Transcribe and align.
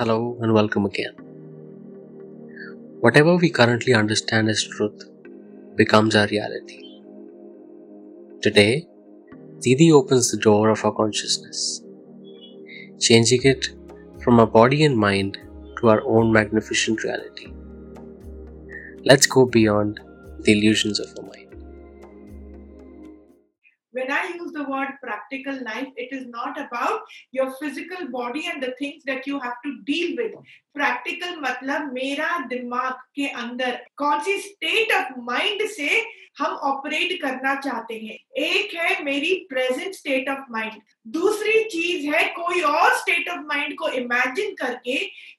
Hello 0.00 0.38
and 0.40 0.54
welcome 0.54 0.86
again. 0.86 1.12
Whatever 3.00 3.36
we 3.36 3.50
currently 3.50 3.92
understand 3.92 4.48
as 4.48 4.62
truth 4.64 5.02
becomes 5.76 6.16
our 6.16 6.26
reality. 6.28 6.78
Today, 8.40 8.86
Didi 9.58 9.92
opens 9.92 10.30
the 10.30 10.38
door 10.38 10.70
of 10.70 10.82
our 10.86 10.92
consciousness, 10.92 11.82
changing 12.98 13.42
it 13.42 13.68
from 14.24 14.40
our 14.40 14.46
body 14.46 14.84
and 14.86 14.96
mind 14.96 15.36
to 15.80 15.90
our 15.90 16.02
own 16.06 16.32
magnificent 16.32 17.04
reality. 17.04 17.52
Let's 19.04 19.26
go 19.26 19.44
beyond 19.44 20.00
the 20.38 20.52
illusions 20.52 20.98
of 20.98 21.08
our 21.18 21.26
mind. 21.26 21.49
When 23.92 24.10
I 24.10 24.34
use 24.34 24.52
the 24.52 24.64
word 24.64 24.88
practical 25.02 25.54
life, 25.64 25.88
it 25.96 26.12
is 26.12 26.26
not 26.26 26.60
about 26.60 27.00
your 27.32 27.50
physical 27.52 28.08
body 28.08 28.46
and 28.52 28.62
the 28.62 28.74
things 28.78 29.02
that 29.04 29.26
you 29.26 29.40
have 29.40 29.60
to 29.64 29.82
deal 29.82 30.16
with. 30.16 30.34
Practical 30.74 31.36
मतलब 31.40 31.92
मेरा 31.92 32.28
दिमाग 32.48 32.92
के 33.14 33.26
अंदर 33.42 33.78
कौन 33.98 34.20
सी 34.24 34.36
state 34.40 34.92
of 34.94 35.18
mind 35.20 35.66
से 35.68 35.88
हम 36.38 36.52
operate 36.68 37.20
करना 37.22 37.54
चाहते 37.60 37.94
हैं 37.94 38.16
एक 38.44 38.74
है 38.74 39.02
मेरी 39.04 39.34
प्रेजेंट 39.50 39.94
स्टेट 39.94 40.28
ऑफ़ 40.30 40.44
माइंड 40.52 40.80
दूसरी 41.18 41.64
चीज़ 41.70 42.06
है 42.14 42.24
कोई 42.36 42.60
और 42.70 42.96
स्टेट 42.98 43.28
ऑफ़ 43.28 43.40
माइंड 43.48 43.76
को 43.78 43.88
इमेजिन 44.00 44.54
करके 44.62 44.96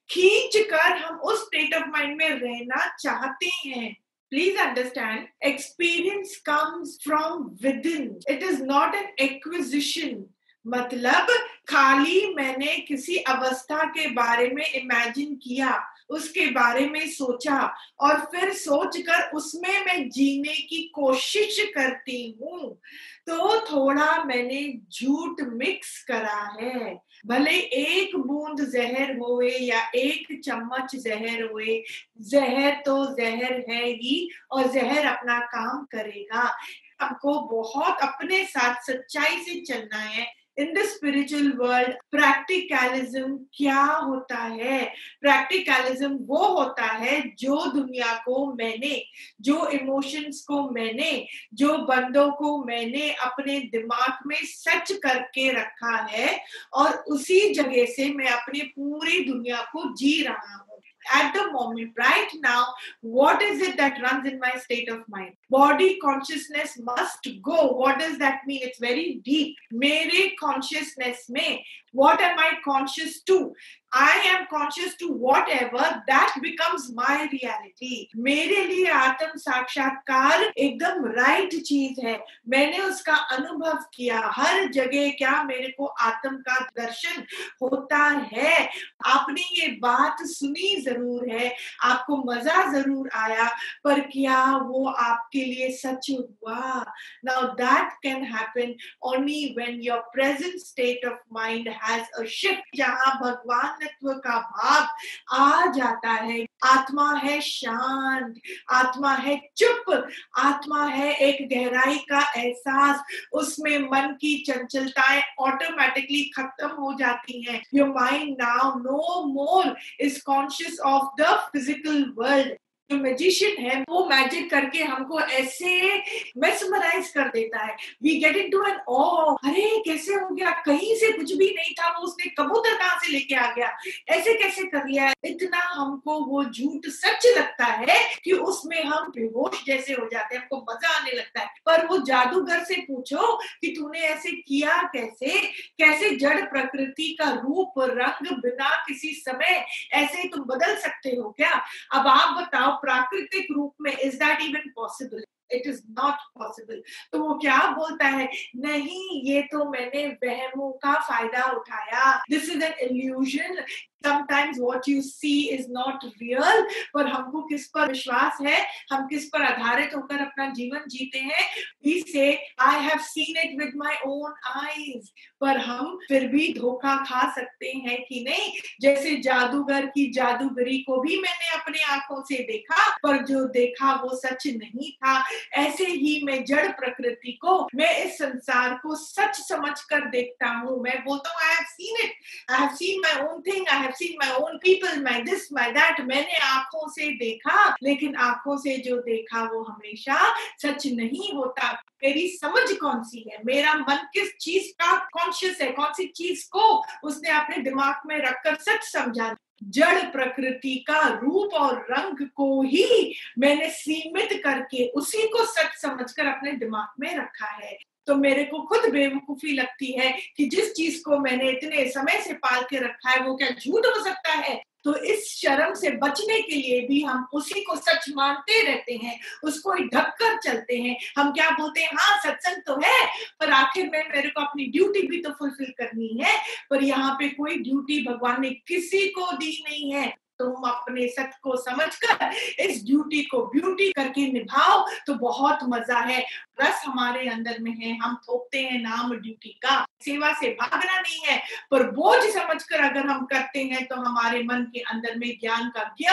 खींच 0.09 0.58
कर 0.72 0.97
हम 0.97 1.20
उस 1.31 1.45
स्टेट 1.45 1.75
ऑफ़ 1.75 1.89
माइंड 1.91 2.17
में 2.17 2.30
रहना 2.30 2.86
चाहते 2.99 3.52
हैं 3.66 3.95
please 4.31 4.58
understand 4.59 5.27
experience 5.41 6.39
comes 6.45 6.98
from 7.03 7.58
within. 7.62 8.20
It 8.27 8.41
is 8.41 8.62
not 8.62 8.95
an 8.95 9.08
acquisition 9.20 10.30
मतलब 10.67 11.27
खाली 11.70 12.33
मैंने 12.35 12.75
किसी 12.77 13.17
अवस्था 13.17 13.83
के 13.83 14.07
बारे 14.07 14.47
में 14.47 14.65
इमेजिन 14.65 15.35
किया, 15.35 15.83
उसके 16.09 16.45
बारे 16.45 16.86
में 16.89 17.08
सोचा 17.08 17.73
और 17.99 18.19
फिर 18.25 18.53
सोचकर 18.53 19.30
उसमें 19.31 19.86
मैं 19.86 20.09
जीने 20.09 20.53
की 20.53 20.81
कोशिश 20.95 21.59
करती 21.75 22.38
हूँ। 22.41 22.81
तो 23.27 23.59
थोड़ा 23.61 24.23
मैंने 24.23 24.80
झूठ 24.94 25.41
मिक्स 25.41 26.03
करा 26.03 26.58
है। 26.61 27.02
भले 27.27 27.58
एक 27.58 28.16
बूंद 28.16 28.61
जहर 28.69 29.17
होए 29.17 29.52
या 29.52 29.91
एक 29.95 30.41
चम्मच 30.45 30.95
जहर 30.95 31.43
हुए, 31.43 31.83
जहर 32.21 32.81
तो 32.86 33.05
जहर 33.16 33.64
है 33.69 33.86
ही 33.86 34.30
और 34.52 34.67
जहर 34.67 35.05
अपना 35.05 35.39
काम 35.39 35.83
करेगा। 35.91 36.58
आपको 37.02 37.39
बहुत 37.41 37.97
अपने 38.02 38.43
साथ 38.45 38.81
सच्चाई 38.81 39.38
से 39.38 39.59
चलना 39.61 39.97
है। 39.97 40.41
In 40.59 40.73
the 40.73 40.77
spiritual 40.77 41.52
world 41.52 41.94
practicalism 42.11 43.38
क्या 43.53 43.83
होता 43.83 44.38
है? 44.38 44.93
प्रैक्टिकलिज्म 45.21 46.17
वो 46.21 46.47
होता 46.47 46.85
है 46.85 47.21
जो 47.39 47.66
दुनिया 47.71 48.13
को 48.25 48.53
मैंने, 48.53 49.03
जो 49.41 49.67
इमोशंस 49.67 50.45
को 50.47 50.69
मैंने, 50.69 51.27
जो 51.53 51.77
बंदों 51.77 52.31
को 52.31 52.63
मैंने 52.63 53.11
अपने 53.11 53.59
दिमाग 53.59 54.17
में 54.27 54.38
सच 54.43 54.91
करके 54.91 55.52
रखा 55.52 56.08
है 56.11 56.39
और 56.73 56.91
उसी 56.91 57.53
जगह 57.53 57.86
से 57.86 58.13
मैं 58.13 58.27
अपनी 58.27 58.61
पूरी 58.61 59.23
दुनिया 59.23 59.61
को 59.61 59.93
जी 59.93 60.21
रहा 60.21 60.55
हूँ। 60.55 60.70
At 61.13 61.33
the 61.33 61.52
moment, 61.52 61.94
right 61.97 62.30
now, 62.39 62.67
what 63.02 63.41
is 63.41 63.61
it 63.61 63.77
that 63.77 64.02
runs 64.02 64.27
in 64.27 64.39
my 64.39 64.52
state 64.59 64.89
of 64.89 65.08
mind? 65.08 65.33
Body 65.49 65.97
consciousness 65.99 66.80
must 66.80 67.27
go. 67.41 67.73
What 67.73 67.99
does 67.99 68.17
that 68.19 68.41
mean? 68.45 68.61
It's 68.63 68.80
very 68.80 69.21
deep. 69.23 69.55
Mere 69.71 70.30
consciousness 70.39 71.25
may. 71.30 71.63
What 71.93 72.21
am 72.21 72.38
I 72.39 72.53
conscious 72.63 73.21
to? 73.23 73.53
I 73.94 74.22
am 74.34 74.47
conscious 74.47 74.95
to 74.95 75.08
whatever 75.08 76.03
that 76.08 76.36
becomes 76.42 76.94
my 76.95 77.28
reality. 77.31 78.08
मेरे 78.17 78.64
लिए 78.66 78.89
आत्म 78.89 79.38
साक्षात्कार 79.38 80.43
एकदम 80.43 81.05
right 81.17 81.55
चीज़ 81.61 81.99
है। 82.05 82.17
मैंने 82.49 82.80
उसका 82.80 83.14
अनुभव 83.38 83.77
किया। 83.93 84.20
हर 84.36 84.67
जगह 84.71 85.10
क्या 85.17 85.43
मेरे 85.43 85.67
को 85.77 85.86
आत्म 85.86 86.36
का 86.48 86.60
दर्शन 86.80 87.26
होता 87.64 87.98
है? 88.33 88.70
आपने 89.05 89.42
ये 89.60 89.67
बात 89.82 90.23
सुनी 90.27 90.76
ज़रूर 90.82 91.30
है। 91.32 91.54
आपको 91.83 92.17
मज़ा 92.32 92.64
ज़रूर 92.71 93.10
आया। 93.15 93.49
पर 93.83 93.99
क्या 93.99 94.45
वो 94.58 94.86
आपके 94.89 95.44
लिए 95.45 95.70
सच 95.71 96.10
हुआ? 96.11 96.86
Now 97.26 97.44
that 97.61 97.92
can 98.04 98.23
happen 98.33 98.73
only 99.11 99.54
when 99.58 99.82
your 99.82 99.99
present 100.14 100.55
state 100.61 101.05
of 101.05 101.20
mind 101.33 101.70
has 101.83 102.21
a 102.21 102.26
shift 102.39 102.76
जहाँ 102.77 103.15
भगवान 103.23 103.80
तत्व 103.81 104.11
का 104.25 104.37
भाव 104.52 104.87
आ 105.36 105.65
जाता 105.71 106.11
है। 106.11 106.45
आत्मा 106.65 107.09
है 107.15 107.39
शांत, 107.42 108.33
आत्मा 108.71 109.14
है 109.15 109.36
चुप, 109.58 109.92
आत्मा 110.37 110.86
है 110.86 111.14
एक 111.14 111.47
गहराई 111.49 111.97
का 112.11 112.21
एहसास। 112.37 113.03
उसमें 113.33 113.77
मन 113.91 114.14
की 114.21 114.37
चंचलताएँ 114.47 115.21
ऑटोमेटिकली 115.39 116.23
खत्म 116.37 116.67
हो 116.81 116.93
जाती 116.99 117.41
हैं। 117.41 117.61
Your 117.73 117.89
mind 117.89 118.36
now 118.41 118.77
no 118.80 119.23
more 119.27 119.75
is 120.02 120.21
conscious 120.25 120.80
of 120.80 121.21
the 121.21 121.36
physical 121.53 122.03
world 122.17 122.58
जो 122.91 122.97
मैजिशियन 122.97 123.57
है, 123.57 123.85
वो 123.89 124.05
मैजिक 124.05 124.52
करके 124.52 124.83
हमको 124.83 125.21
ऐसे 125.21 125.97
मेसमराइज 126.37 127.09
कर 127.09 127.27
देता 127.27 127.63
है। 127.63 127.77
We 128.03 128.15
get 128.15 128.35
in 128.35 128.50
to 128.50 128.63
an 128.63 128.77
ओ 128.88 129.03
अरे, 129.33 129.83
कैसे 129.85 130.13
हो 130.13 130.35
गया? 130.35 130.51
कहीं 130.51 130.95
से 130.95 131.12
कुछ 131.12 131.33
भी 131.33 131.45
नहीं 131.45 131.74
था, 131.74 131.89
वो 131.89 132.03
उसने 132.07 132.29
कबूतर 132.29 132.77
कहाँ 132.77 133.00
से 133.00 133.12
लेके 133.12 133.35
आ 133.35 133.51
गया? 133.51 133.77
ऐसे 134.09 134.33
कैसे 134.33 134.63
कर 134.63 134.88
लिया? 134.88 135.13
इतना 135.24 135.57
हमको 135.57 136.19
वो 136.19 136.44
झूठ 136.44 136.81
सच 136.85 137.25
लगता 137.38 137.65
है 137.65 138.15
कि 138.24 138.31
उसमें 138.31 138.83
हम 138.83 139.07
बेहोश 139.07 139.63
जैसे 139.65 139.94
हो 139.94 140.09
जाते 140.12 140.35
हैं, 140.35 140.41
हमको 140.41 140.73
मज़ा 140.73 140.89
आने 140.89 141.12
लगता 141.12 141.41
है। 141.41 141.47
पर 141.65 141.85
वो 141.85 141.97
जादूगर 141.97 142.63
से 142.63 142.75
पूछो 142.75 143.38
कि 143.62 143.68
तूने 143.68 144.00
ऐसे 144.00 144.31
किया 144.31 144.81
कैसे? 144.81 145.41
कैसे 145.77 146.15
जड़ 146.15 146.41
प्रकृति 146.41 147.18
का 147.21 147.29
रूप, 147.29 147.73
रंग 147.79 148.27
बिना 148.31 148.83
किसी 148.88 149.13
समय 149.13 149.65
ऐसे 149.94 150.27
तुम 150.27 150.44
बदल 150.44 150.75
सकते 150.75 151.09
हो 151.09 151.29
क्या? 151.29 151.62
अब 151.94 152.07
आप 152.07 152.41
बताओ 152.41 152.81
प्राकृतिक 152.81 153.47
रूप 153.56 153.74
में 153.81 153.92
is 153.97 154.15
that 154.15 154.42
even 154.42 154.69
possible 154.75 155.24
it 155.51 155.68
is 155.68 155.81
not 156.00 156.19
possible 156.39 156.81
तो 157.12 157.19
वो 157.19 157.33
क्या 157.39 157.57
बोलता 157.71 158.07
है? 158.07 158.30
नहीं, 158.56 159.21
ये 159.24 159.42
तो 159.51 159.69
मैंने 159.69 160.06
वहमों 160.24 160.71
का 160.83 160.94
फ़ायदा 161.07 161.45
उठाया। 161.51 162.13
This 162.30 162.50
is 162.50 162.63
an 162.63 162.74
illusion 162.88 163.63
sometimes 164.04 164.60
what 164.60 164.88
you 164.88 165.01
see 165.01 165.51
is 165.51 165.68
not 165.69 166.04
real, 166.22 166.66
पर 166.94 167.07
हमको 167.07 167.42
किस 167.42 167.68
पर 167.68 167.88
विश्वास 167.88 168.38
है? 168.42 168.68
हम 168.92 169.07
किस 169.07 169.25
पर 169.25 169.42
आधारित 169.42 169.95
होकर 169.95 170.22
अपना 170.22 170.50
जीवन 170.50 170.80
जीते 170.88 171.19
हैं? 171.19 171.45
We 171.86 172.04
say, 172.13 172.39
I 172.60 172.78
have 172.78 173.01
seen 173.01 173.36
it 173.45 173.57
with 173.57 173.75
my 173.75 173.95
own 174.07 174.31
eyes. 174.56 175.12
पर 175.42 175.57
हम 175.57 175.98
फिर 176.07 176.28
भी 176.28 176.54
धोखा 176.54 176.95
खा 176.95 177.31
सकते 177.36 177.68
हैं 177.68 178.04
कि 178.10 178.24
नहीं? 178.30 178.51
जैसे 178.81 179.16
जादूगर 179.16 179.86
की 179.86 180.12
जादूगरी 180.12 180.78
को 180.78 181.01
भी 181.01 181.18
मैंने 181.22 181.62
अपने 181.62 181.81
आँखों 181.83 182.22
से 182.22 182.36
देखा, 182.36 182.89
पर 183.04 183.25
जो 183.25 183.44
देखा 183.45 183.94
वो 183.94 184.16
सच 184.16 184.48
नहीं 184.48 184.92
था। 184.92 185.24
ऐसे 185.54 185.86
ही 185.86 186.22
मैं 186.24 186.45
जड़ 186.45 186.68
प्रकृति 186.68 187.31
को, 187.31 187.68
मैं 187.75 188.06
इस 188.06 188.18
संसार 188.18 188.80
को 188.83 188.95
सच 188.95 189.36
समझ 189.36 189.81
कर 189.81 190.10
देखता 190.10 190.48
हूँ। 190.48 190.81
मैं 190.83 191.04
बोलता 191.06 191.30
हूँ 191.30 191.42
I 191.42 191.56
have 191.56 191.66
seen 191.69 192.06
it 192.06 192.13
I 192.51 192.60
have 192.60 192.69
seen 192.69 193.00
my 193.00 193.28
own 193.28 193.42
thing 193.42 193.68
I 193.68 193.80
have 193.80 193.90
seen 193.91 194.18
my 194.18 194.35
own 194.35 194.57
people 194.57 195.03
my 195.03 195.21
this 195.21 195.51
my 195.53 195.71
that 195.71 196.01
मैंने 196.01 196.38
आँखों 196.38 196.88
से 196.89 197.09
देखा, 197.09 197.75
लेकिन 197.83 198.15
आँखों 198.15 198.57
से 198.57 198.77
जो 198.77 198.97
देखा 198.97 199.44
वो 199.44 199.63
हमेशा 199.63 200.35
सच 200.57 200.88
नहीं 200.88 201.33
होता। 201.33 201.71
मेरी 202.03 202.27
समझ 202.27 202.77
कौन 202.77 203.03
सी 203.03 203.29
है? 203.31 203.38
मेरा 203.45 203.74
मन 203.74 204.07
किस 204.13 204.33
चीज़ 204.38 204.71
का 204.71 204.97
कॉन्शियस 204.97 205.62
है? 205.62 205.71
कौन 205.71 205.94
सी 205.94 206.06
चीज़ 206.07 206.47
को 206.51 206.83
उसने 207.03 207.29
अपने 207.29 207.57
दिमाग 207.57 208.01
में 208.05 208.17
रखकर 208.17 208.55
सच 208.55 208.83
समझा? 208.83 209.35
जड़ 209.63 210.01
प्रकृति 210.05 210.75
का 210.87 211.19
रूप 211.23 211.53
और 211.53 211.87
रंग 211.91 212.27
को 212.27 212.61
ही 212.61 213.15
मैंने 213.39 213.69
सीमित 213.69 214.29
करके 214.44 214.87
उसी 214.89 215.27
को 215.27 215.45
सच 215.45 215.77
समझकर 215.81 216.27
अपने 216.27 216.51
दिमाग 216.51 216.94
में 216.99 217.15
रखा 217.17 217.47
है। 217.47 217.77
तो 218.07 218.15
मेरे 218.15 218.44
को 218.44 218.62
खुद 218.62 218.89
बेवकूफ़ी 218.92 219.53
लगती 219.53 219.92
है 219.92 220.12
कि 220.38 220.45
जिस 220.45 220.74
चीज़ 220.74 221.01
को 221.03 221.19
मैंने 221.19 221.50
इतने 221.50 221.88
समय 221.89 222.21
से 222.21 222.33
पाल 222.33 222.62
के 222.62 222.77
रखा 222.77 223.09
है, 223.09 223.24
वो 223.24 223.36
क्या 223.36 223.50
झूठ 223.50 223.86
हो 223.86 224.03
सकता 224.03 224.33
है? 224.33 224.62
तो 224.83 224.95
इस 224.95 225.25
शर्म 225.38 225.74
से 225.74 225.89
बचने 225.92 226.39
के 226.42 226.56
लिए 226.56 226.80
भी 226.88 227.01
हम 227.01 227.27
उसी 227.33 227.62
को 227.63 227.75
सच 227.75 228.06
मानते 228.15 228.62
रहते 228.62 228.94
हैं, 228.94 229.19
उसको 229.44 229.74
ढक 229.74 230.15
कर 230.19 230.38
चलते 230.38 230.77
हैं। 230.77 230.95
हम 231.18 231.31
क्या 231.31 231.50
बोलते 231.50 231.81
हैं 231.81 231.89
हाँ 231.94 232.18
सत्संग 232.19 232.62
तो 232.68 232.75
है, 232.83 233.06
पर 233.39 233.50
आखिर 233.50 233.89
में 233.89 234.04
मेरे 234.15 234.30
को 234.30 234.42
अपनी 234.42 234.65
ड्यूटी 234.65 235.07
भी 235.07 235.21
तो 235.21 235.30
फुलफिल 235.30 235.71
करनी 235.77 236.18
है, 236.21 236.38
पर 236.69 236.83
यहाँ 236.83 237.13
पे 237.19 237.30
कोई 237.30 237.57
ड्यूटी 237.57 238.01
भगवान 238.04 238.42
ने 238.42 238.50
किसी 238.68 239.07
को 239.07 239.31
दी 239.31 239.63
नहीं 239.69 239.92
है। 239.94 240.20
तुम 240.41 240.69
अपने 240.69 241.07
सत 241.09 241.31
को 241.43 241.55
समझकर, 241.59 242.31
इस 242.59 242.83
ड्यूटी 242.85 243.21
को 243.23 243.45
ब्यूटी 243.47 243.91
करके 243.91 244.25
निभाओ 244.31 244.85
तो 245.07 245.13
बहुत 245.17 245.59
मज़ा 245.69 245.99
है। 246.01 246.19
रस 246.61 246.81
हमारे 246.85 247.27
अंदर 247.29 247.57
में 247.61 247.71
है, 247.73 247.95
हम 247.97 248.15
थोपते 248.23 248.61
हैं 248.61 248.81
नाम 248.81 249.13
ड्यूटी 249.13 249.49
का। 249.65 249.85
सेवा 250.01 250.31
से 250.33 250.49
भागना 250.51 250.99
नहीं 250.99 251.19
है, 251.25 251.41
पर 251.71 251.89
बोझ 251.91 252.21
समझकर 252.25 252.83
अगर 252.83 253.07
हम 253.07 253.25
करते 253.25 253.63
हैं 253.63 253.85
तो 253.88 253.95
हमारे 253.97 254.43
मन 254.43 254.63
के 254.73 254.79
अंदर 254.91 255.15
में 255.17 255.29
ज्ञान 255.41 255.69
का 255.69 255.83
ज्ञ 255.97 256.09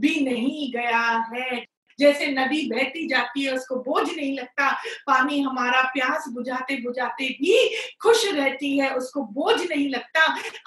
भी 0.00 0.20
नहीं 0.24 0.70
गया 0.72 1.06
है। 1.34 1.64
जैसे 2.00 2.26
नदी 2.26 2.62
बहती 2.70 3.06
जाती 3.08 3.42
है, 3.42 3.52
उसको 3.52 3.76
बोझ 3.76 4.06
नहीं 4.08 4.32
लगता। 4.38 4.70
पानी 5.06 5.40
हमारा 5.40 5.82
प्यास 5.94 6.24
बुझाते 6.28 6.76
बुझाते 6.76 7.28
भी 7.40 7.56
खुश 8.02 8.24
रहती 8.32 8.78
है, 8.78 8.90
उसको 8.94 9.22
बोझ 9.32 9.60
नहीं 9.62 9.88
लगता। 9.88 10.24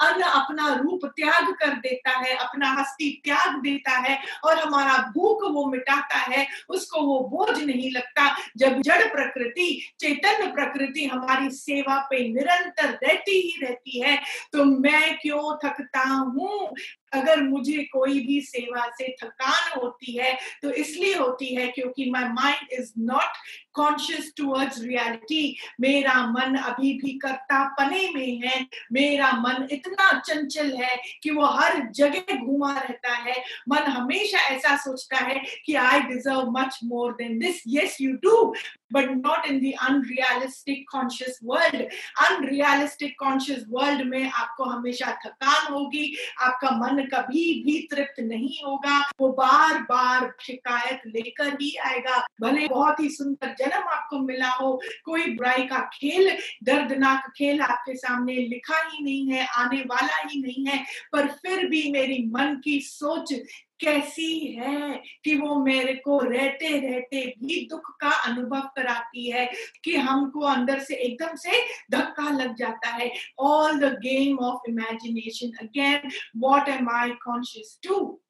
अन्न 0.08 0.22
अपना 0.22 0.74
रूप 0.74 1.06
त्याग 1.06 1.54
कर 1.54 1.74
देता 1.80 2.18
है, 2.18 2.36
अपना 2.36 2.72
हस्ती 2.72 3.10
त्याग 3.26 3.62
देता 3.62 3.98
है 4.00 4.20
और 4.44 4.60
हमारा 4.60 4.98
भूख 5.16 5.44
वो 5.52 5.66
मिटाता 5.66 6.18
है, 6.18 6.48
उसको 6.70 7.02
वो 7.02 7.20
बोझ 7.28 7.58
नहीं 7.64 7.92
लगता। 7.92 8.28
जब 8.58 8.82
जड़ 8.82 9.04
प्रकृति 9.08 9.68
चैतन्य 10.00 10.52
प्रकृति 10.52 11.06
हमारी 11.06 11.50
सेवा 11.50 11.98
पे 12.10 12.28
निरंतर 12.30 12.90
रहती 13.04 13.42
ही 13.42 13.66
रहती 13.66 14.00
है 14.02 14.18
तो 14.54 14.64
मैं 14.66 15.18
क्यों 15.18 15.56
थकता 15.58 16.04
हूँ? 16.08 16.76
अगर 17.14 17.42
मुझे 17.44 17.84
कोई 17.84 18.20
भी 18.20 18.40
सेवा 18.42 18.88
से 18.98 19.08
थकान 19.24 19.80
होती 19.80 20.18
है 20.18 20.34
तो 20.62 20.72
इसलिए 20.72 21.16
होती 21.16 21.54
है 21.56 21.68
क्योंकि 21.68 22.10
my 22.12 22.30
mind 22.32 22.74
is 22.74 22.92
not 23.02 23.38
conscious 23.78 24.32
towards 24.38 24.82
reality 24.82 25.58
मेरा 25.82 26.16
मन 26.28 26.56
अभी 26.56 26.94
भी 26.94 27.18
कर्ता 27.18 27.64
पने 27.80 28.10
में 28.16 28.42
है, 28.44 28.66
मेरा 28.94 29.32
मन 29.32 29.68
इतना 29.72 30.12
चंचल 30.20 30.76
है 30.76 30.96
कि 31.24 31.32
वो 31.32 31.46
हर 31.46 31.82
जगह 31.96 32.36
घूमा 32.36 32.74
रहता 32.78 33.16
है। 33.16 33.44
मन 33.70 33.92
हमेशा 33.92 34.40
ऐसा 34.56 34.76
सोचता 34.78 35.18
है 35.18 35.42
कि 35.66 35.76
I 35.76 36.00
deserve 36.00 36.52
much 36.52 36.80
more 36.84 37.14
than 37.14 37.40
this 37.40 37.64
yes 37.68 37.98
you 38.02 38.12
do 38.26 38.54
but 38.96 39.10
not 39.16 39.46
in 39.50 39.58
the 39.60 39.72
unrealistic 39.86 40.84
conscious 40.92 41.34
world. 41.44 41.82
Unrealistic 42.26 43.16
conscious 43.22 43.66
world 43.74 44.04
में 44.06 44.30
आपको 44.32 44.64
हमेशा 44.64 45.12
थकान 45.26 45.74
होगी, 45.74 46.16
आपका 46.42 46.70
मन 46.72 47.04
कभी 47.14 47.44
भी 47.64 47.76
तृप्त 47.92 48.20
नहीं 48.20 48.54
होगा। 48.66 49.00
वो 49.20 49.30
बार 49.40 49.82
बार 49.90 50.32
शिकायत 50.42 51.02
लेकर 51.08 51.48
ही 51.62 51.76
आएगा। 51.86 52.26
भले 52.42 52.68
बहुत 52.68 53.00
ही 53.00 53.10
सुंदर 53.10 53.54
जन्म 53.68 53.88
आपको 53.88 54.20
मिला 54.20 54.50
हो, 54.50 54.82
कोई 55.06 55.26
बुराई 55.28 55.64
का 55.64 55.80
खेल, 55.94 56.38
दर्दनाक 56.64 57.32
खेल 57.38 57.62
आपके 57.62 57.96
सामने 57.96 58.34
लिखा 58.34 58.82
ही 58.90 59.04
नहीं 59.04 59.32
है, 59.32 59.46
आने 59.48 59.82
वाला 59.82 60.18
ही 60.28 60.42
नहीं 60.42 60.66
है, 60.66 60.84
पर 61.12 61.28
फिर 61.28 61.68
भी 61.68 61.92
मेरी 61.92 62.26
मन 62.28 62.62
की 62.64 62.80
सोच 62.80 63.34
कैसी 63.80 64.40
है 64.52 65.02
कि 65.24 65.36
वो 65.36 65.56
मेरे 65.64 65.94
को 65.94 66.20
रहते 66.20 66.70
रहते 66.80 67.22
भी 67.44 67.68
दुख 67.72 67.90
का 68.02 68.10
अनुभव 68.10 68.62
कराती 68.76 69.30
है, 69.30 69.50
कि 69.84 69.96
हमको 69.96 70.40
अंदर 70.40 70.80
से 70.80 70.96
एकदम 70.96 71.36
से 71.36 71.62
धक्का 71.92 72.30
लग 72.30 72.56
जाता 72.56 72.90
है। 72.90 73.12
All 73.40 73.80
the 73.80 73.94
game 73.98 74.38
of 74.38 74.70
imagination 74.70 75.52
again 75.66 76.10
what 76.38 76.70
am 76.70 76.90
I 76.90 77.10
conscious 77.10 77.80
to 77.84 78.22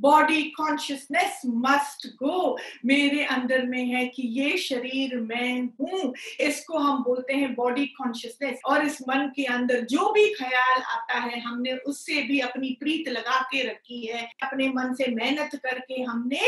body 0.00 0.42
consciousness 0.42 1.42
must 1.46 2.06
go 2.16 2.56
मेरे 2.86 3.24
अंदर 3.24 3.62
में 3.62 3.84
है 3.84 4.06
कि 4.06 4.22
ये 4.22 4.56
शरीर 4.58 5.16
मैं 5.20 5.60
हूँ। 5.80 6.14
इसको 6.40 6.78
हम 6.78 7.02
बोलते 7.02 7.34
हैं 7.34 7.54
बॉडी 7.54 7.86
कॉन्शियसनेस 7.86 8.60
और 8.66 8.84
इस 8.86 8.98
मन 9.02 9.26
के 9.36 9.44
अंदर 9.44 9.80
जो 9.80 10.12
भी 10.12 10.28
ख्याल 10.34 10.82
आता 10.82 11.18
है, 11.18 11.40
हमने 11.40 11.72
उससे 11.72 12.22
भी 12.22 12.40
अपनी 12.40 12.76
प्रीत 12.80 13.08
लगा 13.08 13.40
के 13.42 13.62
रखी 13.62 14.06
है। 14.06 14.28
अपने 14.42 14.68
मन 14.68 14.94
से 14.94 15.10
मेहनत 15.14 15.60
करके 15.62 16.02
हमने 16.02 16.40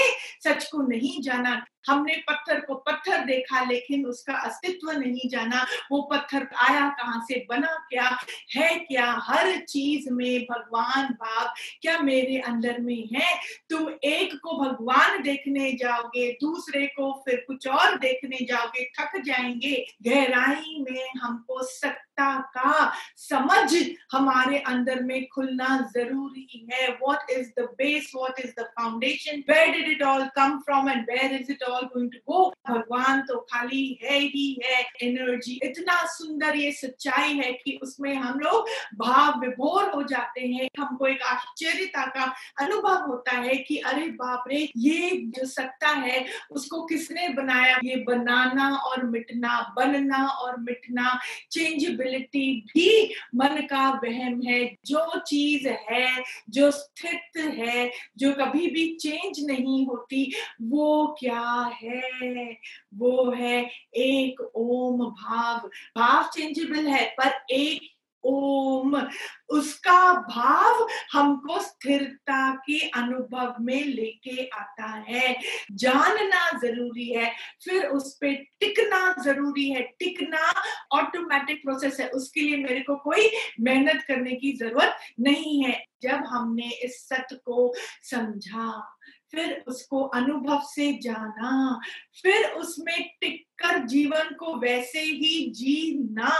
सच 0.44 0.68
को 0.70 0.82
नहीं 0.82 1.20
जाना। 1.22 1.64
हमने 1.88 2.14
पत्थर 2.28 2.60
को 2.60 2.74
पत्थर 2.74 3.24
देखा, 3.24 3.64
लेकिन 3.64 4.06
उसका 4.06 4.34
अस्तित्व 4.34 4.90
नहीं 4.90 5.28
जाना। 5.28 5.66
वो 5.92 6.02
पत्थर 6.02 6.48
आया 6.58 6.88
कहाँ 6.88 7.20
से, 7.20 7.46
बना 7.50 7.86
क्या, 7.90 8.18
है 8.56 8.78
क्या? 8.78 9.06
हर 9.22 9.56
चीज़ 9.58 10.10
में 10.10 10.42
भगवान 10.42 11.06
भाव 11.06 11.52
क्या 11.82 11.98
मेरे 11.98 12.38
अंदर 12.40 12.78
में 12.80 13.08
है? 13.14 13.38
तुम 13.70 13.88
एक 14.04 14.34
को 14.34 14.56
भगवान 14.58 15.22
देखने 15.22 15.72
जाओगे, 15.72 16.30
दूसरे 16.32 16.86
को 16.86 17.12
फिर 17.26 17.44
कुछ 17.46 17.68
और 17.68 17.98
देखने 17.98 18.38
जाओगे, 18.44 18.84
थक 18.98 19.20
जाएँगे। 19.24 19.86
गहराई 20.02 20.84
में 20.90 21.08
हमको 21.22 21.62
सत्ता 21.62 22.40
का 22.56 22.92
समझ 23.16 23.84
हमारे 24.12 24.58
अंदर 24.58 25.02
में 25.02 25.26
खुलना 25.34 25.90
ज़रूरी 25.96 26.68
है। 26.72 26.88
What 27.02 27.30
is 27.30 27.48
the 27.58 27.68
base 27.78 28.12
what 28.16 28.40
is 28.40 28.52
the 28.60 28.64
foundation 28.78 29.42
where 29.50 29.70
did 29.72 29.88
it 29.88 30.02
all 30.02 30.24
come 30.36 30.58
from 30.58 30.90
and 30.90 31.06
where 31.10 31.32
is 31.32 31.52
it 31.52 31.62
all 31.62 31.71
going 31.80 32.10
to 32.12 32.32
go 32.32 32.54
भगवान 32.70 33.20
तो 33.20 33.38
खाली 33.38 33.98
है 34.02 34.18
ही 34.18 34.60
है 34.64 34.82
एनर्जी 35.02 35.60
इतना 35.62 36.06
सुंदर 36.06 36.56
ये 36.56 36.72
सच्चाई 36.72 37.32
है 37.32 37.52
कि 37.52 37.78
उसमें 37.82 38.14
हम 38.14 38.38
लोग 38.38 38.68
भाव 38.98 39.40
विभोर 39.40 39.90
हो 39.90 40.02
जाते 40.02 40.40
हैं। 40.40 40.68
हमको 40.78 41.06
एक 41.06 41.22
आश्चर्यता 41.22 42.06
का 42.06 42.34
अनुभव 42.58 43.06
होता 43.06 43.32
है 43.32 43.56
कि 43.56 43.76
अरे 43.76 44.06
बाप 44.06 44.44
रे, 44.48 44.68
ये 44.76 45.10
जो 45.10 45.46
सत्ता 45.46 45.88
है, 45.88 46.26
उसको 46.50 46.82
किसने 46.82 47.28
बनाया? 47.28 47.78
ये 47.84 47.96
बनाना 47.96 48.76
और 48.76 49.02
मिटना, 49.02 49.74
बनना 49.76 50.26
और 50.26 50.60
मिटना 50.60 51.18
चेंजेबिलिटी 51.50 52.60
भी 52.60 53.14
मन 53.34 53.66
का 53.70 53.88
वहम 53.90 54.42
है। 54.42 54.76
जो 54.86 55.20
चीज़ 55.20 55.68
है, 55.68 56.22
जो 56.50 56.70
स्थित 56.70 57.36
है, 57.36 57.90
जो 58.18 58.32
कभी 58.32 58.66
भी 58.66 58.94
चेंज 58.94 59.46
नहीं 59.46 59.86
होती, 59.86 60.32
वो 60.62 61.16
क्या 61.20 61.61
है, 61.64 62.58
वो 62.94 63.30
है 63.30 63.70
एक 63.94 64.40
ओम 64.54 64.98
भाव। 64.98 65.58
भाव 65.98 66.22
चेंजेबल 66.22 66.86
है, 66.86 67.14
पर 67.20 67.44
एक 67.50 67.92
ओम। 68.24 69.08
उसका 69.48 70.12
भाव 70.12 70.88
हमको 71.12 71.60
स्थिरता 71.60 72.54
के 72.54 72.88
अनुभव 72.88 73.54
में 73.60 73.84
लेके 73.84 74.46
आता 74.46 75.04
है। 75.08 75.40
जानना 75.72 76.58
ज़रूरी 76.58 77.12
है, 77.12 77.32
फिर 77.64 77.86
उस 77.86 78.14
पर 78.14 78.34
टिकना 78.34 79.14
ज़रूरी 79.24 79.70
है। 79.70 79.82
टिकना 79.82 80.62
ऑटोमेटिक 80.92 81.62
प्रोसेस 81.64 82.00
है। 82.00 82.08
उसके 82.08 82.40
लिए 82.40 82.56
मेरे 82.56 82.80
को 82.80 82.96
कोई 82.96 83.30
मेहनत 83.60 84.04
करने 84.08 84.32
की 84.32 84.52
ज़रूरत 84.52 84.96
नहीं 85.20 85.64
है। 85.64 85.84
जब 86.02 86.24
हमने 86.26 86.70
इस 86.70 87.08
सत्य 87.08 87.36
को 87.36 87.74
समझा 88.02 88.98
फिर 89.32 89.64
उसको 89.68 90.02
अनुभव 90.14 90.60
से 90.64 90.92
जाना 91.02 91.80
फिर 92.22 92.46
उसमें 92.52 93.10
टिक 93.20 93.44
कर 93.58 93.78
जीवन 93.86 94.34
को 94.38 94.54
वैसे 94.60 95.00
ही 95.00 95.34
जीना। 95.56 96.30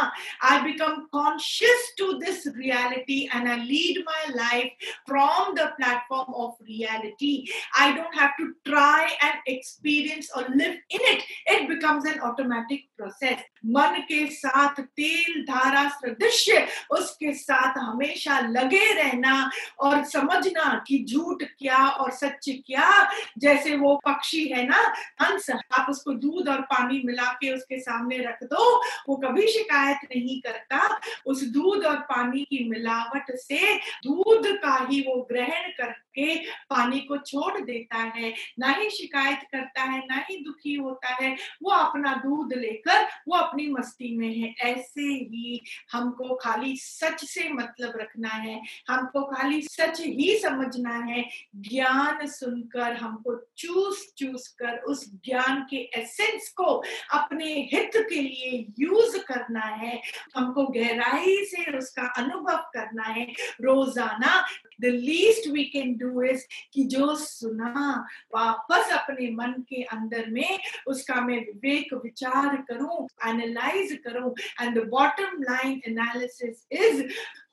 I 0.42 0.60
become 0.60 0.96
conscious 1.12 1.92
to 1.98 2.12
this 2.12 2.46
reality 2.56 3.20
and 3.34 3.48
I 3.48 3.56
lead 3.56 4.02
my 4.08 4.26
life 4.34 4.86
from 5.08 5.52
the 5.54 5.66
platform 5.76 6.34
of 6.34 6.62
reality 6.62 7.34
I 7.80 7.92
don't 7.92 8.20
have 8.20 8.30
to 8.38 8.46
try 8.70 9.12
and 9.22 9.48
experience 9.48 10.30
और 10.36 10.54
live 10.56 10.78
in 10.90 11.08
it 11.12 11.24
it 11.52 11.68
becomes 11.68 12.06
an 12.06 12.18
automatic 12.30 12.88
process 12.96 13.44
मन 13.66 14.00
के 14.08 14.26
साथ 14.26 14.80
तेल 14.80 15.42
धारा 15.42 15.88
सदृश्य, 15.88 16.66
उसके 16.90 17.32
साथ 17.32 17.78
हमेशा 17.78 18.38
लगे 18.40 18.92
रहना 18.92 19.50
और 19.80 20.04
समझना 20.04 20.72
कि 20.86 20.98
झूठ 21.08 21.42
क्या 21.58 21.86
और 21.88 22.10
सच 22.10 22.48
क्या। 22.66 22.88
जैसे 23.38 23.76
वो 23.76 23.94
पक्षी 24.06 24.44
है 24.48 24.66
ना, 24.68 24.80
हंस, 25.22 25.50
आप 25.50 25.86
उसको 25.90 26.12
दूध 26.14 26.48
और 26.48 26.60
पानी 26.62 26.98
मिला 27.12 27.32
के 27.32 27.52
उसके 27.54 27.80
सामने 27.80 28.18
रख 28.18 28.42
दो। 28.42 28.64
वो 29.08 29.16
कभी 29.16 29.46
शिकायत 29.46 29.98
नहीं 30.04 30.40
करता। 30.40 31.00
उस 31.26 31.42
दूध 31.44 31.84
और 31.84 31.96
पानी 31.96 32.44
की 32.44 32.68
मिलावट 32.68 33.36
से 33.36 33.76
दूध 33.76 34.46
का 34.46 34.76
ही 34.90 35.00
वो 35.00 35.22
ग्रहण 35.32 35.70
करके 36.16 36.36
पानी 36.70 37.00
को 37.00 37.16
छोड़ 37.16 37.60
देता 37.60 37.98
है, 38.16 38.32
ना 38.58 38.68
ही 38.68 38.90
शिकायत 38.90 39.38
करता 39.52 39.82
है, 39.82 39.98
ना 39.98 40.24
ही 40.30 40.36
दुखी 40.44 40.74
होता 40.74 41.14
है, 41.14 41.36
वो 41.62 41.70
अपना 41.70 42.14
दूध 42.14 42.52
लेकर 42.52 43.06
वो 43.28 43.36
अपनी 43.36 43.66
मस्ती 43.66 44.16
में 44.16 44.34
है। 44.36 44.54
ऐसे 44.72 45.02
ही 45.02 45.60
हमको 45.92 46.34
खाली 46.34 46.76
सच 46.76 47.24
से 47.24 47.48
मतलब 47.48 47.92
रखना 47.96 48.28
है, 48.28 48.60
हमको 48.88 49.22
खाली 49.22 49.62
सच 49.62 50.00
ही 50.00 50.38
समझना 50.38 50.96
है। 50.98 51.24
ज्ञान 51.56 52.26
सुनकर 52.26 52.96
हमको 52.96 53.36
चूस 53.56 54.12
चूस 54.18 54.48
कर 54.48 54.78
उस 54.82 55.10
ज्ञान 55.24 55.66
के 55.70 55.76
एसेंस 55.76 56.48
को 56.56 56.82
अपने 57.12 57.68
हित 57.72 57.90
के 57.96 58.22
लिए 58.22 58.66
यूज़ 58.80 59.18
करना 59.18 59.60
है। 59.60 60.00
हमको 60.36 60.66
गहराई 60.66 61.36
से 61.44 61.78
उसका 61.78 62.02
अनुभव 62.02 62.56
करना 62.56 63.02
है। 63.02 63.26
रोज़ाना 63.60 64.46
the 64.80 64.84
least 64.84 65.48
we 65.48 65.64
can 65.64 65.96
do 66.02 66.22
is 66.22 66.46
कि 66.72 66.84
जो 66.84 67.14
सुना 67.16 68.06
वापस 68.34 68.92
अपने 68.92 69.30
मन 69.32 69.52
के 69.68 69.82
अंदर 69.82 70.30
में, 70.30 70.58
उसका 70.86 71.20
मैं 71.20 71.38
विवेक 71.38 71.94
विचार 72.04 72.56
करूँ 72.68 73.06
एनालाइज 73.28 73.98
करूँ 74.04 74.34
and 74.60 74.78
the 74.78 74.86
bottom 74.88 75.42
line 75.42 75.80
analysis 75.88 76.66
is 76.72 77.02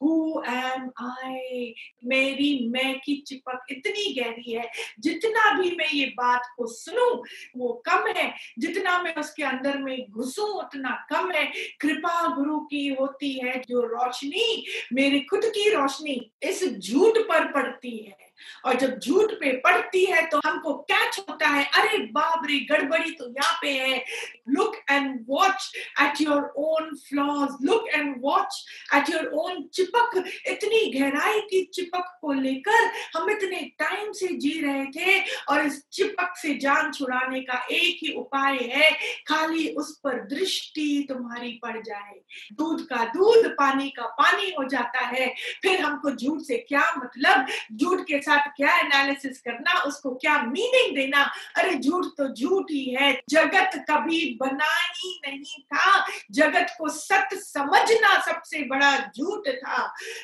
am 0.03 0.49
am 0.49 0.89
I 1.01 1.75
मेरी 2.05 2.69
मैं 2.69 2.99
की 2.99 3.23
चिपक 3.27 3.65
इतनी 3.69 4.13
गहरी 4.13 4.53
है, 4.53 4.71
जितना 4.99 5.61
भी 5.61 5.75
मैं 5.75 5.89
ये 5.93 6.05
बात 6.05 6.41
को 6.57 6.67
सुनूं, 6.67 7.23
वो 7.57 7.83
कम 7.85 8.13
है। 8.17 8.33
जितना 8.59 9.01
मैं 9.01 9.15
उसके 9.15 9.43
अंदर 9.43 9.77
में 9.77 10.05
घुसूं, 10.09 10.49
उतना 10.49 11.07
कम 11.09 11.31
है। 11.31 11.51
कृपा 11.81 12.35
गुरु 12.35 12.59
की 12.59 12.87
होती 12.87 13.33
है 13.33 13.61
जो 13.69 13.81
रोशनी, 13.81 14.65
मेरी 14.93 15.19
खुद 15.19 15.41
की 15.45 15.69
रोशनी 15.69 16.31
इस 16.43 16.77
झूठ 16.79 17.17
पर 17.17 17.51
पड़ती 17.51 17.97
है। 17.97 18.29
और 18.65 18.75
जब 18.75 18.99
झूठ 18.99 19.31
पे 19.31 19.51
पड़ती 19.51 20.05
है 20.05 20.25
तो 20.27 20.39
हमको 20.45 20.73
कैच 20.73 21.19
होता 21.19 21.47
है, 21.47 21.65
अरे 21.65 21.97
बाप 21.97 22.41
रे, 22.45 22.59
गड़बड़ी 22.59 23.11
तो 23.11 23.29
यहाँ 23.29 23.59
पे 23.61 23.69
है। 23.69 24.03
Look 24.49 24.75
and 24.91 25.25
watch 25.29 25.71
at 26.01 26.21
your 26.21 26.53
own 26.57 26.95
flaws 26.95 27.65
look 27.65 27.87
and 27.89 28.15
watch 28.21 28.65
at 28.95 29.09
your 29.09 29.25
own 29.25 29.63
चिपक, 29.89 30.23
इतनी 30.47 30.99
गहराई 30.99 31.39
की 31.39 31.63
चिपक 31.73 32.17
को 32.21 32.33
लेकर 32.33 32.91
हम 33.15 33.29
इतने 33.29 33.59
टाइम 33.79 34.11
से 34.11 34.27
जी 34.27 34.59
रहे 34.61 34.85
थे 34.85 35.19
और 35.49 35.65
इस 35.65 35.83
चिपक 35.93 36.33
से 36.37 36.53
जान 36.53 36.91
छुड़ाने 36.91 37.39
का 37.39 37.59
एक 37.71 37.99
ही 38.03 38.13
उपाय 38.13 38.57
है, 38.57 38.91
खाली 39.27 39.67
उस 39.69 39.97
पर 40.03 40.19
दृष्टि 40.27 41.05
तुम्हारी 41.09 41.51
पड़ 41.63 41.77
जाए। 41.81 42.19
दूध 42.53 42.81
का 42.81 43.03
दूध, 43.05 43.47
पानी 43.47 43.89
का 43.89 44.05
पानी 44.19 44.49
हो 44.49 44.67
जाता 44.67 44.99
है। 44.99 45.27
फिर 45.61 45.79
हमको 45.81 46.11
झूठ 46.11 46.41
से 46.41 46.57
क्या 46.57 46.83
मतलब? 46.97 47.45
झूठ 47.73 48.01
के 48.01 48.21
साथ 48.21 48.49
क्या 48.57 48.77
एनालिसिस 48.77 49.41
करना? 49.41 49.81
उसको 49.81 50.15
क्या 50.15 50.41
मीनिंग 50.43 50.95
देना? 50.95 51.23
अरे 51.57 51.75
झूठ 51.75 52.05
तो 52.17 52.33
झूठ 52.33 52.71
ही 52.71 52.85
है। 52.85 53.11
जगत 53.29 53.85
कभी 53.89 54.37
बना 54.41 54.71
ही 54.95 55.19
नहीं 55.27 55.63
था। 55.63 56.05
जगत 56.31 56.75
को 56.77 56.89
सत्य 56.89 57.35
समझना 57.35 58.17
सबसे 58.25 58.63
बड़ा 58.63 58.97
झूठ 59.17 59.47
था। 59.47 59.78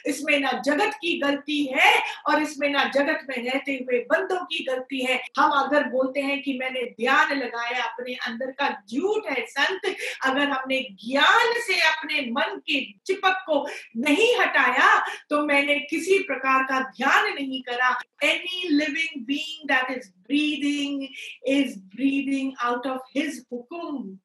इसमें 0.08 0.40
ना 0.40 0.52
जगत 0.66 0.94
की 1.02 1.18
गलती 1.20 1.64
है 1.74 1.94
और 2.28 2.42
इसमें 2.42 2.68
ना 2.70 2.84
जगत 2.96 3.26
में 3.30 3.38
रहते 3.38 3.74
हुए 3.74 4.00
बंदों 4.12 4.40
की 4.46 4.64
गलती 4.66 5.04
है। 5.06 5.20
हम 5.38 5.52
अगर 5.60 5.88
बोलते 5.90 6.22
हैं 6.22 6.42
कि 6.44 6.58
मैंने 6.60 6.84
ध्यान 6.92 7.36
लगाया 7.38 7.84
अपने 7.84 8.14
अंदर 8.28 8.52
का 8.52 8.70
झूठ 8.92 9.30
है 9.32 9.46
संत, 9.48 9.96
अगर 10.26 10.50
हमने 10.50 10.80
ज्ञान 11.04 11.60
से 11.68 11.80
अपने 11.90 12.22
मन 12.32 12.58
के 12.68 12.82
चिपक 13.08 13.44
को 13.48 13.66
नहीं 13.98 14.34
हटाया 14.40 14.90
तो 15.30 15.46
मैंने 15.46 15.80
किसी 15.90 16.20
प्रकार 16.24 16.64
का 16.64 16.80
ध्यान 16.92 17.34
नहीं 17.34 17.62
करा। 17.64 17.96
Any 18.24 18.68
living 18.70 19.24
being 19.26 19.62
that 19.68 19.88
is 19.92 20.06
breathing 20.28 21.08
is 21.48 21.78
breathing 21.96 22.54
out 22.64 22.86
of 22.86 23.00
his 23.14 23.40
hukum 23.52 24.18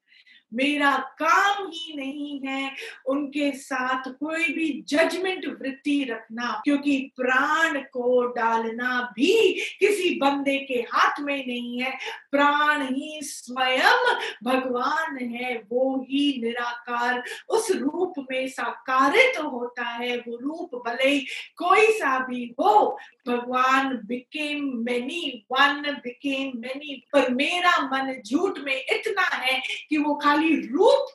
मेरा 0.55 0.97
काम 1.19 1.67
ही 1.67 1.95
नहीं 1.97 2.41
है 2.41 2.71
उनके 3.07 3.51
साथ 3.53 4.09
कोई 4.21 4.45
भी 4.45 4.69
जजमेंट 4.89 5.47
वृत्ति 5.61 6.03
रखना, 6.11 6.61
क्योंकि 6.65 6.97
प्राण 7.17 7.79
को 7.93 8.27
डालना 8.27 9.01
भी 9.17 9.53
किसी 9.81 10.15
बंदे 10.19 10.57
के 10.59 10.81
हाथ 10.93 11.21
में 11.21 11.37
नहीं 11.47 11.81
है। 11.81 11.93
प्राण 12.31 12.83
ही 12.87 13.21
स्वयं 13.23 14.15
भगवान 14.45 15.19
है, 15.19 15.55
वो 15.73 15.97
ही 16.01 16.41
निराकार। 16.43 17.23
उस 17.49 17.71
रूप 17.71 18.15
में 18.31 18.49
साकारित 18.49 19.33
तो 19.37 19.49
होता 19.49 19.85
है, 19.85 20.17
वो 20.19 20.37
रूप 20.37 20.83
भले 20.87 21.09
ही 21.09 21.21
कोई 21.57 21.87
सा 21.93 22.19
भी 22.27 22.45
हो। 22.61 22.99
भगवान 23.29 23.97
became 24.07 24.65
many 24.85 25.47
one 25.53 25.83
became 26.05 26.53
many 26.61 26.95
पर 27.13 27.31
मेरा 27.31 27.77
मन 27.83 28.13
झूठ 28.27 28.59
में 28.59 28.75
इतना 28.75 29.27
है 29.35 29.61
कि 29.89 29.97
वो 29.97 30.15
खाली 30.15 30.40
रूप 30.49 31.07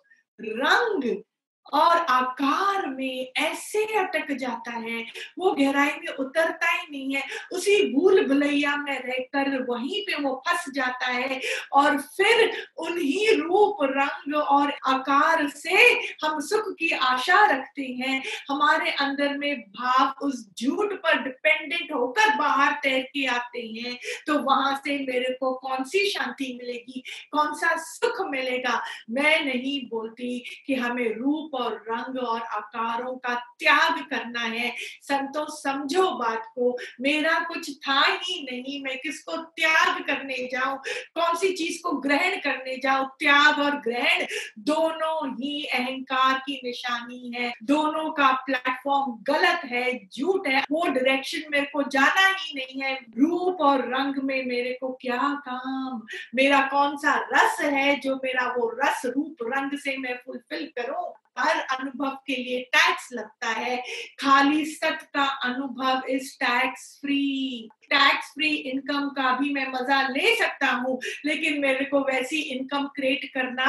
रंग 0.41 1.23
और 1.73 1.97
आकार 1.97 2.87
में 2.87 3.31
ऐसे 3.37 3.83
अटक 3.83 4.31
जाता 4.31 4.71
है, 4.71 5.05
वो 5.39 5.51
गहराई 5.51 5.91
में 5.91 6.13
उतरता 6.19 6.71
ही 6.71 6.87
नहीं 6.91 7.15
है। 7.15 7.23
उसी 7.53 7.93
भूल 7.93 8.25
भुलैया 8.27 8.77
में 8.77 8.99
रहकर 8.99 9.65
वहीं 9.69 10.01
पे 10.01 10.21
वो 10.21 10.43
फंस 10.47 10.65
जाता 10.73 11.05
है 11.05 11.41
और 11.73 11.97
फिर 11.97 12.67
उन्हीं 12.77 13.37
रूप, 13.37 13.77
रंग 13.81 14.35
और 14.35 14.73
आकार 14.87 15.47
से 15.49 15.73
हम 16.23 16.39
सुख 16.39 16.73
की 16.79 16.89
आशा 16.89 17.45
रखते 17.45 17.81
हैं। 17.81 18.23
हमारे 18.49 18.91
अंदर 18.91 19.37
में 19.37 19.61
भाव 19.61 20.25
उस 20.27 20.49
झूठ 20.61 20.93
पर 20.93 21.23
डिपेंडेंट 21.23 21.91
होकर 21.93 22.35
बाहर 22.35 22.71
तैर 22.83 23.01
के 23.01 23.25
आते 23.25 23.59
हैं। 23.59 23.97
तो 24.27 24.39
वहाँ 24.39 24.75
से 24.75 24.97
मेरे 24.99 25.33
को 25.39 25.53
कौन 25.53 25.83
सी 25.83 26.09
शांति 26.09 26.59
मिलेगी? 26.61 27.03
कौन 27.31 27.53
सा 27.53 27.75
सुख 27.77 28.27
मिलेगा? 28.29 28.81
मैं 29.09 29.45
नहीं 29.45 29.89
बोलती 29.89 30.43
कि 30.67 30.75
हमें 30.75 31.15
रूप 31.15 31.54
और 31.55 31.85
रंग 31.89 32.17
और 32.17 32.41
आकारों 32.41 33.15
का 33.15 33.35
त्याग 33.35 34.05
करना 34.09 34.39
है। 34.39 34.75
संतो, 35.01 35.45
समझो 35.49 36.11
बात 36.11 36.45
को। 36.45 36.77
मेरा 37.01 37.39
कुछ 37.39 37.77
था 37.77 38.01
ही 38.01 38.43
नहीं, 38.43 38.83
मैं 38.83 38.97
किसको 38.97 39.37
त्याग 39.37 40.01
करने 40.01 40.49
जाऊँ? 40.51 40.77
कौन 41.15 41.35
सी 41.35 41.53
चीज़ 41.53 41.81
को 41.83 41.91
ग्रहण 41.91 42.37
करने 42.37 42.77
जाऊँ? 42.77 43.07
त्याग 43.07 43.59
और 43.59 43.71
ग्रहण 43.71 44.25
दोनों 44.59 45.31
ही 45.31 45.65
अहंकार 45.65 46.37
की 46.37 46.61
निशानी 46.63 47.31
है। 47.35 47.53
दोनों 47.63 48.11
का 48.11 48.31
प्लेटफॉर्म 48.31 49.11
गलत 49.23 49.61
है, 49.65 50.05
झूठ 50.05 50.47
है। 50.47 50.61
वो 50.71 50.87
डायरेक्शन 50.87 51.51
मेरे 51.51 51.65
को 51.65 51.83
जाना 51.83 52.27
ही 52.27 52.53
नहीं 52.55 52.81
है। 52.81 52.95
रूप 52.95 53.61
और 53.61 53.81
रंग 53.81 54.15
में 54.15 54.45
मेरे 54.45 54.77
को 54.81 54.97
क्या 55.01 55.41
काम? 55.49 56.05
मेरा 56.35 56.61
कौन 56.61 56.97
सा 56.97 57.29
रस 57.33 57.57
है 57.61 57.99
जो 57.99 58.15
मेरा 58.15 58.55
वो 58.57 58.69
रस, 58.83 59.01
रूप, 59.05 59.35
रंग 59.41 59.79
से 59.79 59.97
मैं 59.97 60.19
फुलफिल 60.25 60.71
करूँ? 60.79 61.24
हर 61.39 61.59
अनुभव 61.59 62.15
के 62.27 62.35
लिए 62.35 62.61
टैक्स 62.61 63.09
लगता 63.13 63.49
है। 63.49 63.83
खाली 64.19 64.65
सत 64.65 64.99
का 65.13 65.23
अनुभव 65.23 66.01
is 66.09 66.35
tax 66.39 66.97
free 67.01 67.69
tax 67.89 68.31
free 68.33 68.49
income 68.71 69.07
का 69.09 69.31
भी 69.37 69.53
मैं 69.53 69.67
मज़ा 69.71 70.01
ले 70.07 70.35
सकता 70.35 70.67
हूँ, 70.67 70.99
लेकिन 71.25 71.59
मेरे 71.61 71.85
को 71.85 71.99
वैसी 72.05 72.39
इनकम 72.55 72.87
क्रिएट 72.95 73.25
करना 73.33 73.65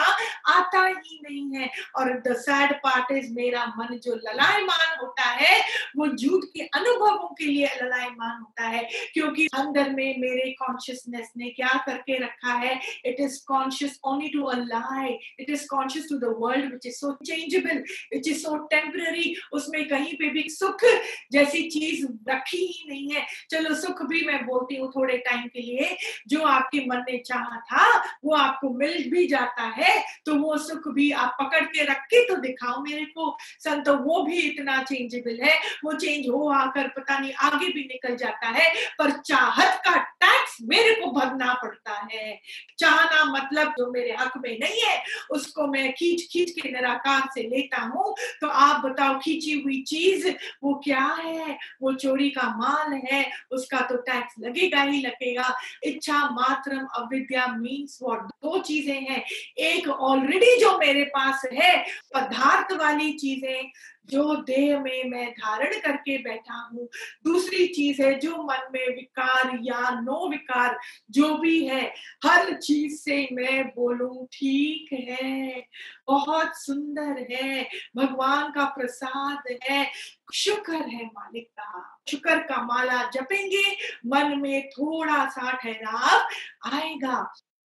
आता 0.49 0.87
ही 0.87 1.20
नहीं 1.23 1.56
है। 1.56 1.70
और 1.96 2.12
द 2.26 2.35
सैड 2.38 2.73
पार्ट 2.85 3.12
इज़ 3.12 3.32
मेरा 3.35 3.64
मन 3.78 3.96
जो 4.04 4.14
ललायमान 4.16 4.96
होता 5.00 5.28
है, 5.30 5.61
वो 5.96 6.06
झूठ 6.06 6.44
के 6.54 6.62
अनुभवों 6.75 7.28
के 7.35 7.44
लिए 7.44 7.66
ललायमान 7.82 8.40
होता 8.40 8.66
है, 8.66 8.82
क्योंकि 9.14 9.46
अंदर 9.54 9.90
में 9.90 10.18
मेरे 10.18 10.50
कॉन्शियसनेस 10.58 11.32
ने 11.37 11.50
क्या 11.50 11.73
करके 11.87 12.18
रखा 12.25 12.52
है? 12.54 12.80
It 13.06 13.20
is 13.20 13.38
conscious 13.49 13.99
only 14.04 14.28
to 14.28 14.42
a 14.44 14.56
lie 14.58 15.18
it 15.40 15.50
is 15.50 15.66
conscious 15.70 16.06
to 16.11 16.18
the 16.18 16.35
world 16.38 16.73
which 16.73 16.87
is 16.87 16.96
so 16.96 17.12
changeable 17.26 17.78
which 18.14 18.28
is 18.28 18.42
so 18.42 18.56
temporary 18.70 19.35
उसमें 19.52 19.85
कहीं 19.88 20.14
पे 20.16 20.28
भी 20.30 20.49
सुख 20.50 20.85
जैसी 21.32 21.62
चीज़ 21.70 22.06
रखी 22.28 22.56
ही 22.58 22.85
नहीं 22.88 23.11
है। 23.12 23.26
चलो 23.50 23.75
सुख 23.76 24.02
भी 24.07 24.25
मैं 24.27 24.45
बोलती 24.47 24.77
हूँ 24.77 24.91
थोड़े 24.93 25.17
टाइम 25.21 25.47
के 25.47 25.61
लिए, 25.61 25.97
जो 26.29 26.43
आपके 26.43 26.85
मन 26.87 27.05
ने 27.09 27.19
चाहा 27.19 27.61
था, 27.63 27.87
वो 28.25 28.35
आपको 28.37 28.71
मिल 28.77 29.11
भी 29.11 29.27
जाता 29.27 29.63
है 29.77 30.05
तो 30.27 30.35
वो 30.37 30.57
सुख 30.59 30.89
भी 30.95 31.11
आप 31.13 31.37
पकड़ 31.41 31.65
के 31.67 31.85
रख 31.85 32.05
के 32.05 32.25
तो 32.29 32.37
दिखाओ 32.37 32.81
मेरे 32.83 33.05
को। 33.07 33.37
संत, 33.61 33.89
वो 33.89 34.23
भी 34.23 34.39
इतना 34.41 34.83
चेंजेबल 34.83 35.39
है, 35.43 35.59
वो 35.85 35.93
चेंज 35.95 36.29
हो 36.29 36.49
आकर 36.51 36.89
पता 36.89 37.19
नहीं 37.19 37.33
आगे 37.43 37.67
भी 37.67 37.85
निकल 37.85 38.17
जाता 38.17 38.49
है, 38.49 38.69
पर 38.99 39.11
चाहत 39.21 39.81
का 39.85 39.97
टैक्स 40.21 40.57
मेरे 40.63 40.95
को 40.95 41.11
भरना 41.11 41.53
पड़ता 41.55 41.99
है। 42.13 42.41
चाहना 42.79 43.25
मतलब 43.33 43.73
जो 43.79 43.91
मेरे 43.93 44.17
हक 44.21 44.33
में 44.37 44.59
नहीं 44.59 44.81
है, 44.83 45.03
उसको 45.31 45.67
मैं 45.67 45.93
खींच 45.93 46.27
खींच 46.33 46.51
के 46.51 46.69
निराकार 46.69 47.29
से 47.35 47.43
लेता 47.49 47.81
हूँ। 47.85 48.15
तो 48.41 48.49
आप 48.49 48.85
बताओ, 48.85 49.19
खींची 49.19 49.61
हुई 49.61 49.83
चीज़ 49.83 50.29
वो 50.63 50.75
क्या 50.85 51.05
है? 51.19 51.59
वो 51.83 51.93
चोरी 51.95 52.29
का 52.31 52.49
माल 52.57 52.93
है, 53.05 53.25
उसका 53.53 53.81
तो 53.81 53.96
टैक्स 53.97 54.35
लगेगा 54.41 54.83
ही 54.83 55.00
लगेगा। 55.00 55.55
इच्छा 55.85 56.25
मात्रम 56.31 56.87
अविद्या 56.97 57.47
मीन्स 57.47 57.99
वॉट 58.03 58.23
दो 58.23 58.59
चीज़ें 58.59 59.00
हैं। 59.00 59.25
एक 59.59 59.88
ऑलरेडी 59.88 60.57
जो 60.61 60.79
मेरे 60.79 61.05
पास 61.05 61.43
है, 61.53 61.76
पदार्थ 62.15 62.73
वाली 62.73 63.12
चीज़ें 63.12 63.71
जो 64.11 64.35
देह 64.37 64.81
में 64.81 65.11
मैं 65.11 65.31
धारण 65.31 65.73
करके 65.81 66.19
बैठा 66.19 66.71
हूँ, 66.73 66.89
दूसरी 67.25 67.67
चीज़ 67.67 68.03
है 68.03 68.19
जो 68.19 68.37
मन 68.43 68.69
में 68.73 68.97
विकार 68.97 69.59
या 69.63 70.01
नो 70.01 70.29
विकार 70.31 70.79
जो 71.11 71.37
भी 71.39 71.67
है, 71.67 71.93
हर 72.27 72.53
चीज़ 72.55 72.97
से 72.97 73.29
मैं 73.33 73.67
बोलूँ, 73.69 74.27
ठीक 74.27 74.93
है, 74.93 75.61
बहुत 76.07 76.57
सुंदर 76.57 77.27
है, 77.31 77.69
भगवान 77.97 78.51
का 78.51 78.65
प्रसाद 78.65 79.59
है, 79.63 79.91
शुक्र 80.35 80.75
है 80.75 81.07
मालिक 81.07 81.49
का, 81.61 82.01
शुक्र 82.11 82.39
का 82.39 82.63
माला 82.63 83.03
जपेंगे, 83.11 83.65
मन 84.07 84.39
में 84.41 84.69
थोड़ा 84.69 85.25
सा 85.29 85.53
ठहराव 85.53 86.29
आएगा। 86.75 87.33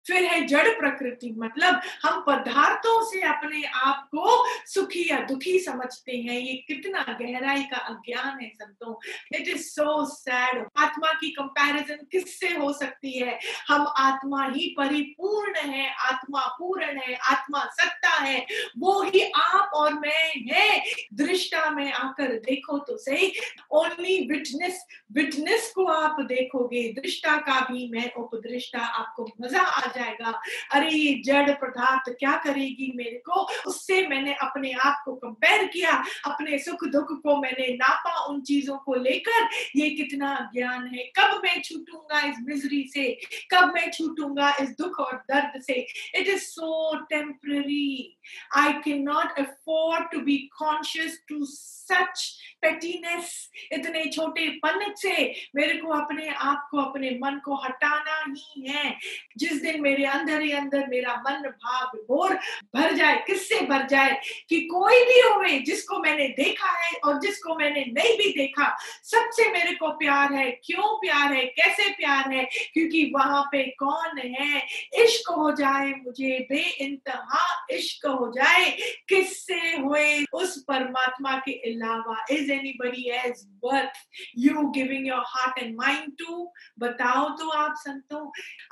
फिर 0.09 0.23
है 0.23 0.45
जड़ 0.47 0.67
प्रकृति। 0.69 1.33
मतलब 1.37 1.81
हम 2.03 2.19
पदार्थों 2.27 3.03
से 3.11 3.21
अपने 3.21 3.63
आप 3.63 4.07
को 4.15 4.45
सुखी 4.65 5.07
या 5.11 5.19
दुखी 5.19 5.59
समझते 5.59 6.17
हैं। 6.17 6.39
ये 6.39 6.53
कितना 6.67 7.01
गहराई 7.21 7.63
का 7.63 7.77
अज्ञान 7.77 8.39
है 8.41 8.49
संतों। 8.49 8.95
इट 9.35 9.47
इज़ 9.47 9.63
सो 9.63 10.05
सैड 10.05 10.65
आत्मा 10.77 11.13
की 11.13 11.29
कंपैरिजन 11.29 12.05
किससे 12.11 12.47
हो 12.47 12.73
सकती 12.73 13.17
है? 13.19 13.39
हम 13.67 13.87
आत्मा 13.97 14.45
ही 14.45 14.67
परिपूर्ण 14.77 15.59
है, 15.59 15.89
आत्मा 15.93 16.41
पूर्ण 16.59 16.83
है, 16.83 17.15
आत्मा 17.15 17.63
सत्ता 17.65 18.09
है। 18.09 18.45
वो 18.77 19.01
ही 19.03 19.21
आप 19.35 19.71
और 19.73 19.93
मैं 19.93 20.31
है। 20.53 20.83
दृष्टा 21.13 21.69
में 21.69 21.91
आकर 21.93 22.33
देखो 22.39 22.77
तो 22.79 22.97
सही। 22.97 23.31
ओनली 23.71 24.27
विटनेस 24.27 24.85
विटनेस 25.11 25.71
को 25.75 25.85
आप 25.85 26.21
देखोगे। 26.21 26.83
दृष्टा 26.93 27.35
का 27.37 27.59
भी 27.61 27.87
मैं 27.89 28.11
उपदृष्टा। 28.13 28.79
आपको 28.79 29.27
मज़ा 29.41 29.61
आ 29.61 29.87
जाएगा। 29.99 30.33
अरे 30.73 30.91
ये 30.91 31.13
जड़ 31.25 31.51
पदार्थ 31.61 32.09
क्या 32.19 32.35
करेगी 32.43 32.91
मेरे 32.95 33.17
को? 33.25 33.41
उससे 33.67 34.05
मैंने 34.07 34.33
अपने 34.41 34.71
आप 34.85 35.01
को 35.05 35.15
कंपेयर 35.15 35.65
किया, 35.67 35.91
अपने 36.25 36.59
सुख 36.59 36.83
दुख 36.87 37.11
को 37.23 37.37
मैंने 37.41 37.67
नापा 37.75 38.15
उन 38.25 38.41
चीज़ों 38.41 38.77
को 38.77 38.95
लेकर। 38.95 39.47
ये 39.75 39.89
कितना 39.89 40.33
ज्ञान 40.55 40.87
है। 40.87 41.03
कब 41.19 41.41
मैं 41.43 41.61
छूटूँगा 41.61 42.19
इस 42.19 42.35
मिजरी 42.43 42.83
से? 42.93 43.07
कब 43.53 43.71
मैं 43.75 43.89
छूटूँगा 43.91 44.53
इस 44.61 44.69
दुख 44.77 44.99
और 44.99 45.15
दर्द 45.31 45.61
से? 45.61 45.73
It 46.15 46.27
is 46.27 46.43
so 46.43 46.95
temporary 47.09 48.17
I 48.57 48.73
can 48.85 49.01
not 49.03 49.39
afford 49.39 50.11
to 50.11 50.19
be 50.19 50.37
conscious 50.59 51.19
to 51.29 51.45
such 51.45 52.37
pettiness 52.61 53.49
इतने 53.71 54.05
छोटे 54.05 54.47
पन 54.49 54.93
से 54.97 55.11
मेरे 55.55 55.77
को 55.77 55.89
अपने 55.89 56.27
आप 56.29 56.67
को, 56.71 56.77
अपने 56.77 57.09
मन 57.11 57.39
को 57.45 57.55
हटाना 57.55 58.25
ही 58.29 58.67
है। 58.67 58.95
जिस 59.37 59.61
दिन 59.61 59.81
मेरे 59.81 60.05
अंदर 60.05 60.41
ही 60.41 60.51
अंदर 60.51 60.87
मेरा 60.87 61.13
मन 61.15 61.49
भाव 61.49 61.97
बोर 61.97 62.33
भर 62.75 62.93
जाए, 62.93 63.23
किससे 63.27 63.59
भर 63.61 63.85
जाए 63.87 64.19
कि 64.49 64.61
कोई 64.61 65.03
भी 65.05 65.19
होवे 65.19 65.57
जिसको 65.59 65.99
मैंने 65.99 66.27
देखा 66.27 66.69
है 66.69 66.91
और 67.05 67.19
जिसको 67.19 67.55
मैंने 67.55 67.85
नहीं 67.85 68.17
भी 68.17 68.29
देखा, 68.37 68.77
सबसे 69.03 69.51
मेरे 69.51 69.75
को 69.75 69.89
प्यार 69.89 70.33
है। 70.33 70.51
क्यों 70.51 70.97
प्यार 70.97 71.33
है? 71.33 71.45
कैसे 71.45 71.89
प्यार 71.89 72.31
है? 72.31 72.43
क्योंकि 72.73 73.11
वहाँ 73.15 73.43
पे 73.51 73.63
कौन 73.79 74.17
है? 74.17 74.67
इश्क 74.93 75.29
हो 75.29 75.51
जाए 75.51 75.89
मुझे 75.89 76.47
बे 76.49 76.61
इंतहा 76.79 77.65
इश्क 77.71 78.05
हो 78.05 78.31
जाए, 78.35 78.69
किससे 79.09 79.59
हुए? 79.77 80.25
उस 80.33 80.63
परमात्मा 80.67 81.35
के 81.37 81.51
अलावा 81.51 82.25
is 82.31 82.48
anybody 82.49 83.09
as 83.17 83.45
worth 83.63 83.99
you 84.37 84.67
giving 84.71 85.07
your 85.07 85.23
heart 85.27 85.59
and 85.59 85.75
mind 85.77 86.11
to 86.19 86.51
बताओ 86.79 87.27
तो 87.37 87.49
आप 87.51 87.73
संतों। 87.77 88.21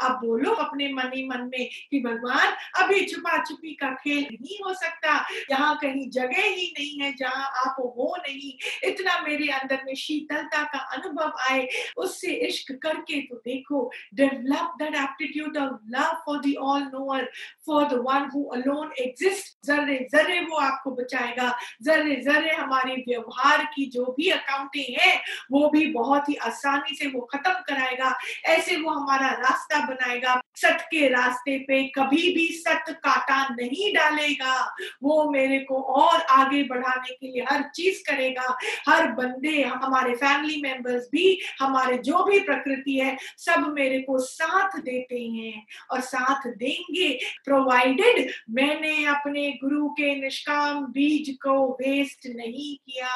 आप 0.02 0.20
बोलो 0.24 0.52
अपने 0.64 0.92
मन 0.94 1.12
ही 1.16 1.26
मन 1.28 1.50
में 1.52 1.68
कि 1.92 2.00
भगवान, 2.04 2.54
अभी 2.78 3.06
छुपा 3.06 3.44
छुपी 3.44 3.74
का 3.76 3.92
खेल 3.96 4.24
नहीं 4.32 4.58
हो 4.66 4.74
सकता। 4.74 5.16
यहाँ 5.52 5.78
कहीं 5.82 6.10
जगह 6.12 6.42
ही 6.42 6.74
नहीं 6.78 7.00
है 7.02 7.14
जहाँ 7.20 7.46
आप 7.66 7.76
हो 7.80 8.14
नहीं। 8.20 8.52
इतना 8.90 9.20
मेरे 9.22 9.48
अंदर 9.52 9.82
में 9.86 9.94
शीतलता 9.98 10.64
का 10.64 10.80
अनुभव 10.96 11.34
आए। 11.50 11.68
उससे 11.98 12.34
इश्क 12.48 12.72
करके 12.84 13.22
तो 13.22 13.36
देखो 13.46 13.84
develop 14.16 14.74
that 14.80 14.96
aptitude 14.96 15.58
of 15.58 15.80
love 15.90 16.14
for 16.26 16.40
the 16.40 16.54
all 16.62 16.82
knower 16.84 17.30
for 17.66 17.88
the 17.88 18.02
one 18.08 18.30
who 18.36 18.44
alone 18.56 18.92
exist 19.00 19.66
जर्रे 19.68 19.98
जर्रे 20.12 20.40
वो 20.42 20.58
आपको 20.60 20.92
बचाएगा। 20.96 21.54
जर्रे 21.84 22.16
जर्रे 22.24 22.56
हमारे 22.56 22.96
व्यवहार 23.08 23.67
की 23.76 23.86
जो 23.86 24.16
भी 24.18 24.30
अकाउंटिंग 24.30 24.98
है, 25.00 25.22
वो 25.52 25.70
भी 25.70 25.86
बहुत 25.86 26.30
ही 26.30 26.36
आसानी 26.36 26.96
से 26.96 27.08
वो 27.08 27.22
खत्म 27.22 27.52
कराएगा। 27.52 28.18
ऐसे 28.46 28.78
वो 28.78 28.90
हमारा 28.90 29.28
रास्ता 29.28 29.86
बनाएगा। 29.86 30.42
सत 30.56 30.78
के 30.82 31.08
रास्ते 31.08 31.60
पे 31.60 31.84
कभी 31.84 32.36
भी 32.36 32.48
सत 32.48 32.86
काटा 32.90 33.47
नहीं 33.58 33.94
डालेगा, 33.94 34.56
वो 35.04 35.30
मेरे 35.32 35.60
को 35.60 35.82
और 35.98 36.22
आगे 36.22 36.64
बढ़ाने 36.64 37.14
के 37.14 37.28
लिए 37.28 37.44
हर 37.50 37.64
चीज़ 37.76 38.02
करेगा। 38.04 38.58
हर 38.90 39.12
बंदे, 39.12 39.62
हमारे 39.64 40.16
फैमिली 40.16 40.62
मेंबर्स 40.62 41.08
भी, 41.12 41.40
हमारे 41.60 41.98
जो 42.00 42.24
भी 42.24 42.40
प्रकृति 42.40 42.98
है, 43.00 43.16
सब 43.38 43.66
मेरे 43.76 44.00
को 44.02 44.18
साथ 44.20 44.80
देते 44.80 45.22
हैं 45.28 45.66
और 45.92 46.02
साथ 46.02 46.48
देंगे। 46.50 47.10
प्रोवाइडेड 47.46 48.30
मैंने 48.50 49.06
अपने 49.06 49.50
गुरु 49.64 49.88
के 49.90 50.14
निष्काम 50.16 50.86
बीज 50.88 51.30
को 51.44 51.58
वेस्ट 51.74 52.28
नहीं 52.36 52.76
किया। 52.86 53.14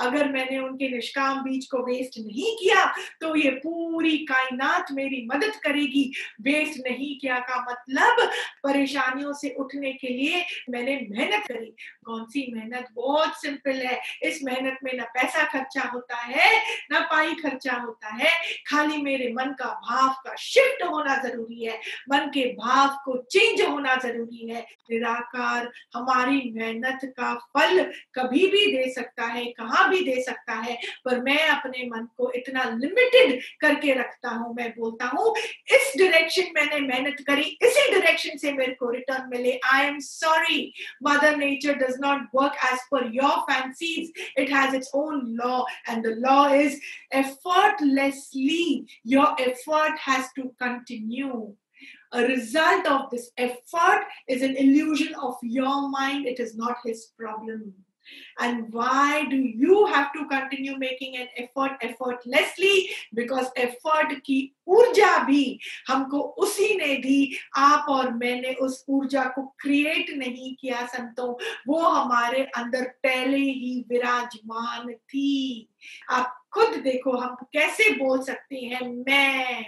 अगर 0.00 0.32
मैंने 0.32 0.58
उनके 0.58 0.88
निष्काम 0.88 1.42
बीज 1.42 1.66
को 1.66 1.78
वेस्ट 1.86 2.18
नहीं 2.18 2.56
किया 2.56 2.84
तो 3.20 3.34
ये 3.36 3.50
पूरी 3.62 4.16
कायनात 4.24 4.92
मेरी 4.92 5.26
मदद 5.26 5.54
करेगी। 5.64 6.04
वेस्ट 6.42 6.80
नहीं 6.86 7.14
किया 7.18 7.38
का 7.40 7.60
मतलब 7.62 8.28
परेशानियों 8.64 9.32
से 9.32 9.49
उठने 9.54 9.92
के 9.92 10.08
लिए 10.08 10.44
मैंने 10.70 10.96
मेहनत 11.10 11.46
करी। 11.46 11.74
कौन 12.04 12.24
सी 12.24 12.46
मेहनत? 12.54 12.88
बहुत 12.94 13.40
सिंपल 13.40 13.80
है। 13.86 14.00
इस 14.22 14.42
मेहनत 14.44 14.78
में 14.84 14.92
ना 14.94 15.04
पैसा 15.04 15.44
खर्चा 15.44 15.82
होता 15.82 16.16
है, 16.16 16.50
ना 16.90 17.00
पाई 17.00 17.34
खर्चा 17.34 17.72
होता 17.72 18.14
है। 18.14 18.30
खाली 18.66 19.02
मेरे 19.02 19.32
मन 19.32 19.52
का 19.52 19.68
भाव 19.88 20.08
का 20.24 20.34
शिफ्ट 20.36 20.82
होना 20.82 21.16
ज़रूरी 21.22 21.64
है। 21.64 21.78
मन 22.10 22.30
के 22.34 22.44
भाव 22.54 22.96
को 23.04 23.16
चेंज 23.30 23.62
होना 23.62 23.94
ज़रूरी 23.96 24.48
है। 24.50 24.60
निराकार 24.90 25.70
हमारी 25.94 26.40
मेहनत 26.54 27.00
का 27.16 27.34
फल 27.34 27.82
कभी 28.14 28.46
भी 28.46 28.66
दे 28.72 28.90
सकता 28.92 29.24
है, 29.24 29.44
कहाँ 29.44 29.88
भी 29.90 30.00
दे 30.00 30.22
सकता 30.22 30.52
है, 30.52 30.78
पर 31.04 31.20
मैं 31.20 31.48
अपने 31.48 31.86
मन 31.86 32.08
को 32.16 32.30
इतना 32.32 32.64
लिमिटेड 32.64 33.40
करके 33.60 33.92
रखता 33.92 34.28
हूँ। 34.28 34.54
मैं 34.54 34.70
बोलता 34.70 35.06
हूँ, 35.06 35.34
इस 35.68 35.92
डायरेक्शन 35.98 36.50
मैंने 36.54 36.80
मेहनत 36.80 37.16
करी, 37.26 37.42
इसी 37.62 37.90
डायरेक्शन 37.90 38.36
से 38.38 38.52
मेरे 38.52 38.72
को 38.72 38.90
रिटर्न 38.90 39.28
मिले। 39.30 39.39
family. 39.40 39.60
I 39.70 39.84
am 39.84 40.00
sorry. 40.00 40.74
Mother 41.00 41.36
Nature 41.36 41.74
does 41.74 41.98
not 41.98 42.32
work 42.32 42.52
as 42.70 42.78
per 42.90 43.06
your 43.06 43.44
fancies. 43.48 44.10
It 44.36 44.50
has 44.50 44.74
its 44.74 44.90
own 44.94 45.36
law, 45.36 45.64
and 45.86 46.04
the 46.04 46.16
law 46.16 46.52
is 46.52 46.80
effortlessly, 47.10 48.86
your 49.04 49.34
effort 49.40 49.98
has 49.98 50.26
to 50.36 50.52
continue. 50.60 51.54
A 52.12 52.22
result 52.22 52.86
of 52.86 53.10
this 53.10 53.30
effort 53.38 54.04
is 54.28 54.42
an 54.42 54.56
illusion 54.56 55.14
of 55.14 55.36
your 55.42 55.88
mind, 55.88 56.26
it 56.26 56.40
is 56.40 56.56
not 56.56 56.76
his 56.84 57.12
problem. 57.16 57.72
And 58.40 58.72
why 58.72 59.24
do 59.30 59.36
you 59.36 59.86
have 59.86 60.12
to 60.12 60.26
continue 60.28 60.76
making 60.78 61.16
an 61.16 61.28
effort 61.36 61.72
effortlessly? 61.82 62.88
Because 63.14 63.48
effort 63.56 64.20
की 64.20 64.56
ऊर्जा 64.68 65.18
भी 65.18 65.60
हमको 65.88 66.18
उसी 66.18 66.74
ने 66.76 66.96
दी। 66.96 67.36
आप 67.56 67.86
और 67.88 68.12
मैंने 68.14 68.52
उस 68.52 68.84
ऊर्जा 68.88 69.24
को 69.24 69.42
क्रिएट 69.42 70.10
नहीं 70.10 70.54
किया 70.54 70.86
संतों। 70.86 71.34
वो 71.68 71.80
हमारे 71.80 72.42
अंदर 72.56 72.82
पहले 72.82 73.36
ही 73.36 73.84
विराजमान 73.88 74.92
थी। 74.92 75.68
आप 76.10 76.36
खुद 76.52 76.68
देखो 76.68 77.12
हम 77.12 77.36
कैसे 77.52 77.90
बोल 77.90 78.22
सकते 78.22 78.56
हैं, 78.56 79.04
मैं 79.08 79.66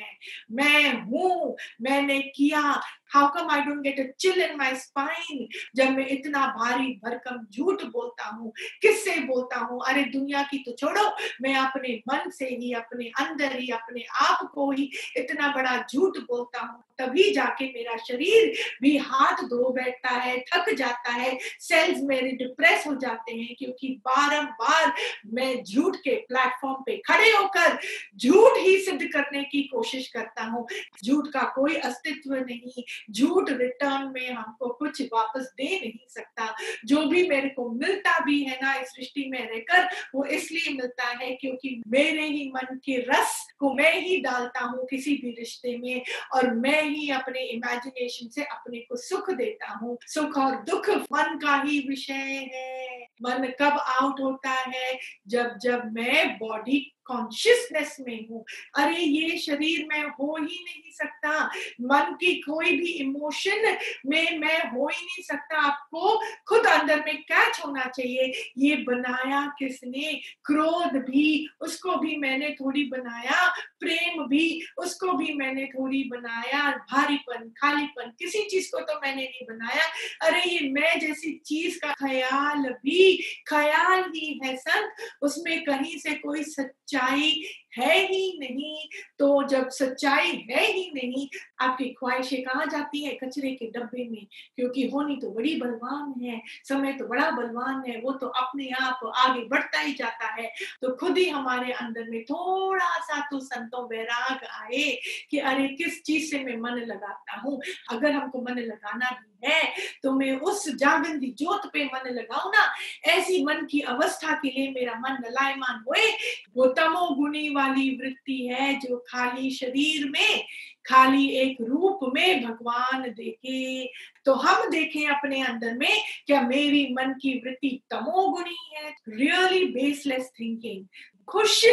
मैं 0.52 1.02
हूँ, 1.02 1.56
मैंने 1.82 2.20
किया 2.20 2.80
how 3.14 3.28
come 3.28 3.50
I 3.50 3.60
don't 3.60 3.82
get 3.82 4.00
a 4.00 4.12
chill 4.20 4.42
in 4.42 4.56
my 4.56 4.74
spine 4.74 5.46
जब 5.76 5.90
मैं 5.90 6.06
इतना 6.06 6.46
भारी 6.46 6.86
भरकम 7.04 7.46
झूठ 7.52 7.82
बोलता 7.82 8.28
हूँ? 8.28 8.52
किससे 8.82 9.16
बोलता 9.20 9.58
हूँ? 9.58 9.80
अरे 9.86 10.02
दुनिया 10.04 10.42
की 10.42 10.58
तो 10.58 10.72
छोड़ो, 10.72 11.16
मैं 11.42 11.54
अपने 11.54 12.02
मन 12.08 12.30
से 12.30 12.44
ही, 12.44 12.72
अपने 12.72 13.04
अंदर 13.20 13.58
ही, 13.58 13.68
अपने 13.68 14.04
आप 14.22 14.50
को 14.54 14.70
ही 14.72 14.90
इतना 15.16 15.48
बड़ा 15.48 15.84
झूठ 15.94 16.18
बोलता 16.18 16.60
हूँ। 16.60 16.84
तभी 16.98 17.30
जाके 17.30 17.66
मेरा 17.66 17.96
शरीर 17.96 18.52
भी 18.82 18.96
हाथ 18.96 19.42
धो 19.44 19.72
बैठता 19.72 20.08
है, 20.08 20.38
थक 20.40 20.72
जाता 20.74 21.12
है। 21.12 21.38
सेल्स 21.60 22.00
मेरे 22.02 22.30
डिप्रेस 22.30 22.86
हो 22.86 22.94
जाते 22.94 23.32
हैं 23.32 23.54
क्योंकि 23.58 23.88
बारंबार 23.88 24.92
मैं 25.34 25.64
झूठ 25.64 25.96
के 25.96 26.14
प्लेटफॉर्म 26.16 26.82
पे 26.86 26.96
खड़े 26.96 27.30
होकर 27.30 27.78
झूठ 28.16 28.58
ही 28.58 28.78
सिद्ध 28.78 29.02
करने 29.02 29.42
की 29.42 29.62
कोशिश 29.62 30.08
करता 30.08 30.44
हूँ। 30.44 30.66
झूठ 31.04 31.28
का 31.28 31.42
कोई 31.42 31.74
अस्तित्व 31.74 32.34
नहीं 32.34 32.82
झूठ 33.10 33.50
रिटर्न 33.50 34.12
में 34.14 34.30
हमको 34.30 34.68
कुछ 34.68 35.02
वापस 35.02 35.52
दे 35.56 35.64
नहीं 35.64 36.06
सकता। 36.08 36.56
जो 36.84 37.06
भी 37.06 37.28
मेरे 37.28 37.48
को 37.48 37.70
मिलता 37.70 38.24
भी 38.24 38.44
है 38.44 38.58
ना 38.62 38.74
इस 38.74 38.88
सृष्टि 38.88 39.28
में 39.28 39.50
रहकर, 39.50 39.88
वो 40.14 40.24
इसलिए 40.24 40.74
मिलता 40.74 41.04
है 41.04 41.34
क्योंकि 41.34 41.82
मेरे 41.88 42.26
ही 42.26 42.52
मन 42.54 42.76
के 42.84 42.96
रस 42.96 43.54
को 43.58 43.74
मैं 43.74 44.00
ही 44.00 44.16
डालता 44.16 44.60
हूँ 44.60 44.86
किसी 44.86 45.14
भी 45.14 45.30
रिश्ते 45.38 45.78
में 45.78 46.02
और 46.34 46.54
मैं 46.54 46.82
ही 46.82 47.10
अपने 47.10 47.40
इमेजिनेशन 47.40 48.28
से 48.28 48.44
अपने 48.44 48.78
को 48.78 48.96
सुख 48.96 49.30
देता 49.30 49.72
हूँ। 49.72 49.98
सुख 50.02 50.38
और 50.38 50.54
दुख 50.54 50.88
मन 50.88 51.38
का 51.38 51.62
ही 51.62 51.88
विषय 51.88 52.50
है। 52.54 53.02
मन 53.02 53.52
कब 53.60 53.72
आउट 53.72 54.20
होता 54.20 54.50
है? 54.50 54.98
जब 55.28 55.58
जब 55.62 55.92
मैं 55.92 56.38
बॉडी 56.38 56.91
कॉन्शियसनेस 57.04 57.96
में 58.00 58.28
हूँ। 58.28 58.44
अरे, 58.76 59.00
ये 59.00 59.38
शरीर 59.38 59.86
में 59.86 60.02
हो 60.02 60.36
ही 60.36 60.64
नहीं 60.64 60.90
सकता। 60.90 61.46
मन 61.80 62.14
की 62.14 62.34
कोई 62.34 62.76
भी 62.76 62.86
इमोशन 62.86 63.78
में 64.06 64.38
मैं 64.38 64.70
हो 64.70 64.88
ही 64.88 65.02
नहीं 65.02 65.22
सकता। 65.22 65.60
आपको 65.60 66.20
खुद 66.48 66.66
अंदर 66.66 67.04
में 67.06 67.22
कैच 67.22 67.60
होना 67.66 67.84
चाहिए, 67.84 68.52
ये 68.58 68.76
बनाया 68.76 69.52
किसने? 69.58 70.20
क्रोध 70.44 70.92
भी, 70.92 71.48
उसको 71.60 71.96
भी 71.96 72.16
मैंने 72.16 72.50
थोड़ी 72.50 72.84
बनाया। 72.84 73.54
प्रेम 73.82 74.26
भी, 74.26 74.62
उसको 74.78 75.12
भी 75.12 75.32
मैंने 75.34 75.64
थोड़ी 75.66 76.04
बनाया 76.04 76.70
भारीपन, 76.92 77.48
खालीपन, 77.58 78.12
किसी 78.18 78.42
चीज़ 78.48 78.70
को 78.72 78.80
तो 78.80 79.00
मैंने 79.00 79.22
नहीं 79.22 79.46
बनाया। 79.46 79.84
अरे, 80.22 80.42
ये 80.50 80.68
मैं 80.68 81.00
जैसी 81.00 81.32
चीज़ 81.46 81.78
का 81.78 81.92
ख्याल 81.92 82.62
भी, 82.84 83.16
ख्याल 83.48 84.02
ही 84.02 84.40
है 84.44 84.56
संत, 84.56 84.92
उसमें 85.22 85.64
कहीं 85.64 85.98
से 85.98 86.14
कोई 86.14 86.42
सच्चाई 86.42 87.42
है 87.78 88.06
ही 88.06 88.38
नहीं। 88.40 88.88
तो 89.18 89.48
जब 89.48 89.68
सच्चाई 89.68 90.46
है 90.50 90.66
ही 90.72 90.90
नहीं, 90.94 91.28
आपकी 91.60 91.84
ख्वाहिशें 91.84 92.42
कहाँ 92.42 92.66
जाती 92.66 93.04
है? 93.04 93.18
कचरे 93.24 93.50
के 93.54 93.66
डब्बे 93.66 94.08
में, 94.08 94.26
क्योंकि 94.56 94.86
होनी 94.88 95.16
तो 95.16 95.30
बड़ी 95.30 95.54
बलवान 95.56 96.14
है, 96.22 96.42
समय 96.68 96.92
तो 96.92 97.06
बड़ा 97.06 97.30
बलवान 97.30 97.82
है, 97.90 98.00
वो 98.00 98.12
तो 98.12 98.26
अपने 98.26 98.68
आप 98.80 99.12
आगे 99.16 99.40
बढ़ता 99.40 99.80
ही 99.80 99.92
जाता 99.92 100.26
है। 100.32 100.52
तो 100.82 100.96
खुद 100.96 101.18
ही 101.18 101.28
हमारे 101.28 101.72
अंदर 101.72 102.04
में 102.08 102.22
थोड़ा 102.24 102.98
सा 102.98 103.20
तो 103.30 103.40
संतों 103.40 103.71
वैराग 103.80 104.44
आए 104.44 104.98
कि 105.30 105.38
अरे, 105.38 105.68
किस 105.68 106.02
चीज़ 106.02 106.30
से 106.30 106.38
मैं 106.44 106.56
मन 106.56 106.78
लगाता 106.80 107.40
हूँ? 107.40 107.60
अगर 107.90 108.12
हमको 108.12 108.42
मन 108.42 108.58
लगाना 108.58 109.10
भी 109.10 109.30
है 109.44 109.72
तो 110.02 110.12
मैं 110.12 110.32
उस 110.38 110.68
जागंदी 110.70 111.30
जोत 111.38 111.70
पे 111.72 111.84
मन 111.84 112.08
लगाऊ 112.08 112.50
ना, 112.50 112.72
ऐसी 113.04 113.42
मन 113.44 113.66
की 113.70 113.80
अवस्था 113.80 114.34
के 114.34 114.48
लिए 114.48 114.70
मेरा 114.70 114.98
मन 114.98 115.16
नलायमान 115.20 115.82
हुए। 115.88 116.10
वो 116.56 116.66
तमोगुणी 116.72 117.48
वाली 117.48 117.88
वृत्ति 117.96 118.46
है 118.46 118.74
जो 118.80 118.96
खाली 119.08 119.50
शरीर 119.50 120.08
में, 120.10 120.44
खाली 120.86 121.28
एक 121.30 121.56
रूप 121.60 122.00
में 122.14 122.44
भगवान 122.44 123.02
देखे। 123.08 123.86
तो 124.24 124.34
हम 124.34 124.70
देखें 124.70 125.06
अपने 125.08 125.42
अंदर 125.42 125.74
में, 125.74 126.02
क्या 126.26 126.40
मेरी 126.42 126.86
मन 126.92 127.12
की 127.22 127.38
वृत्ति 127.38 127.80
तमोगुणी 127.90 128.58
है? 128.74 128.94
रियली 129.08 129.64
बेसलेस 129.72 130.30
थिंकिंग 130.40 130.86
खुश 131.28 131.64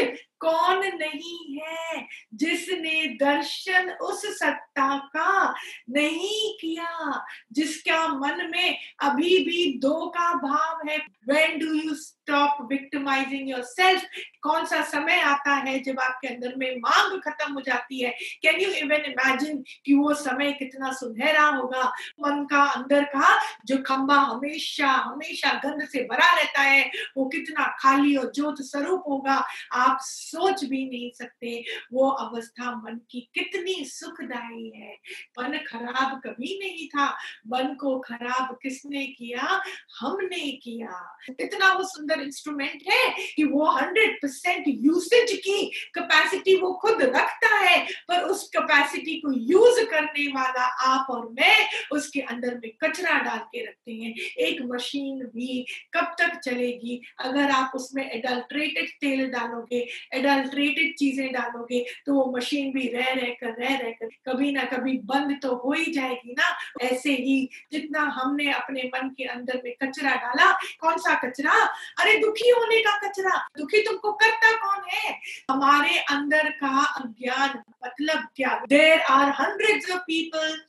कौन 0.42 0.80
नहीं 0.80 1.60
है 1.60 2.08
जिसने 2.34 3.04
दर्शन 3.22 3.92
उस 3.92 4.26
सत्ता 4.40 4.98
का 4.98 5.56
नहीं 5.90 6.54
किया, 6.58 7.26
जिसका 7.52 8.08
मन 8.08 8.50
में 8.52 8.78
अभी 9.00 9.38
भी 9.46 9.80
दो 9.80 10.08
का 10.08 10.34
भाव 10.34 10.90
है। 10.90 10.98
When 11.30 11.60
do 11.60 11.74
you 11.74 11.96
stop 11.96 12.58
victimising 12.70 13.50
your 13.50 13.64
self 13.64 14.02
कौन 14.42 14.66
सा 14.66 14.82
समय 14.82 15.20
आता 15.20 15.54
है 15.54 15.80
जब 15.80 16.00
आपके 16.00 16.28
अंदर 16.28 16.54
में 16.58 16.78
मांग 16.78 17.20
खत्म 17.22 17.54
हो 17.54 17.62
जाती 17.62 18.00
है? 18.00 18.10
कैन 18.42 18.62
यू 18.62 18.70
इवन 18.70 19.06
इमेजिन 19.06 19.64
कि 19.86 19.94
वो 19.94 20.14
समय 20.14 20.52
कितना 20.52 20.92
सुनहरा 20.92 21.46
होगा? 21.46 21.84
मन 22.20 22.46
का, 22.46 22.64
अंदर 22.64 23.04
का 23.04 23.40
जो 23.66 23.78
खंबा 23.78 24.16
हमेशा 24.16 24.88
हमेशा 24.88 25.54
गंध 25.66 25.88
से 25.88 26.04
भरा 26.04 26.32
रहता 26.36 26.62
है, 26.62 26.92
वो 27.18 27.26
कितना 27.26 27.76
खाली 27.80 28.16
और 28.16 28.32
ज्योत 28.36 28.62
स्वरूप 28.62 29.04
होगा। 29.08 29.44
आप 29.74 29.98
सोच 30.30 30.64
भी 30.64 30.90
नहीं 30.90 31.12
सकते। 31.12 31.64
वो 31.94 32.10
अवस्था 32.10 32.72
मन 32.76 33.00
की 33.12 33.30
कितनी 33.34 33.86
सुखदायी 33.86 34.70
है। 34.70 34.94
मन 35.40 35.58
खराब 35.58 36.22
कभी 36.26 36.60
नहीं 36.60 36.88
था। 36.88 37.10
मन 37.48 37.76
को 37.76 38.00
खराब 38.00 38.60
किसने 38.64 39.06
किया? 39.06 39.64
हमने 40.00 40.52
किया। 40.52 41.18
इतना 41.40 41.74
वो 41.74 41.84
सुंदर 41.84 42.22
इंस्ट्रूमेंट 42.22 42.84
है 42.92 43.34
कि 43.36 43.44
वो 43.44 43.66
हंड्रेड 43.66 44.18
परसेंट 44.18 44.64
यूसेज 44.68 45.38
की 45.38 45.66
कैपेसिटी 45.96 46.56
वो 46.56 46.74
खुद 46.74 47.02
रखता 47.02 47.56
है। 47.56 47.86
पर 48.08 48.24
उस 48.24 48.50
कैपेसिटी 48.58 49.20
को 49.20 49.32
यूज़ 49.34 49.86
करने 49.86 50.28
वाला 50.28 50.64
आप 50.64 51.08
और 51.10 51.30
मैं 51.32 51.70
उसके 51.92 52.20
अंदर 52.20 52.60
में 52.64 52.72
कचरा 52.84 53.20
डाल 53.20 53.38
के 53.38 53.66
रखते 53.66 53.92
हैं। 53.92 54.14
एक 54.16 54.62
मशीन 54.62 55.20
भी 55.26 55.66
कब 55.94 56.16
तक 56.20 56.40
चलेगी? 56.40 57.02
अगर 57.20 57.52
आप 57.52 57.72
उसमें 57.76 58.12
एडल्ट्रेटेड 58.12 58.90
तेल 58.90 59.28
डालोगे 59.28 59.88
एडल्ट्रेटेड 60.20 60.96
चीज़ें 60.96 61.32
डालोगे 61.34 61.84
तो 62.06 62.14
वो 62.14 62.26
मशीन 62.38 62.72
भी 62.74 62.88
रह 62.88 63.12
रह 63.14 63.34
कर, 63.42 63.54
रह 63.60 63.76
रह 63.78 63.92
कर 63.92 64.10
कभी 64.28 64.52
ना 64.52 64.64
कभी 64.64 64.98
बंद 65.06 65.38
तो 65.42 65.56
हो 65.56 65.72
ही 65.72 65.92
जाएगी 65.94 66.34
ना। 66.34 66.56
ऐसे 66.82 67.12
ही 67.12 67.38
जितना 67.72 68.02
हमने 68.16 68.52
अपने 68.52 68.84
मन 68.96 69.10
के 69.10 69.24
अंदर 69.26 69.62
में 69.64 69.74
कचरा 69.84 70.16
डाला, 70.16 70.52
कौन 70.80 70.98
सा 70.98 71.14
कचरा? 71.26 71.54
अरे 72.00 72.18
दुखी 72.20 72.50
होने 72.50 72.80
का 72.80 72.98
कचरा। 73.08 73.38
दुखी 73.58 73.82
तुमको 73.82 74.12
करता 74.14 74.52
कौन 74.58 74.84
है? 74.94 75.20
हमारे 75.52 75.98
अंदर 76.12 76.50
का 76.62 76.84
अज्ञान 77.02 77.62
मतलब 77.86 78.28
क्या? 78.36 78.60
There 78.70 79.00
are 79.02 79.30
hundred 79.40 79.92
of 79.92 80.00
people 80.00 80.60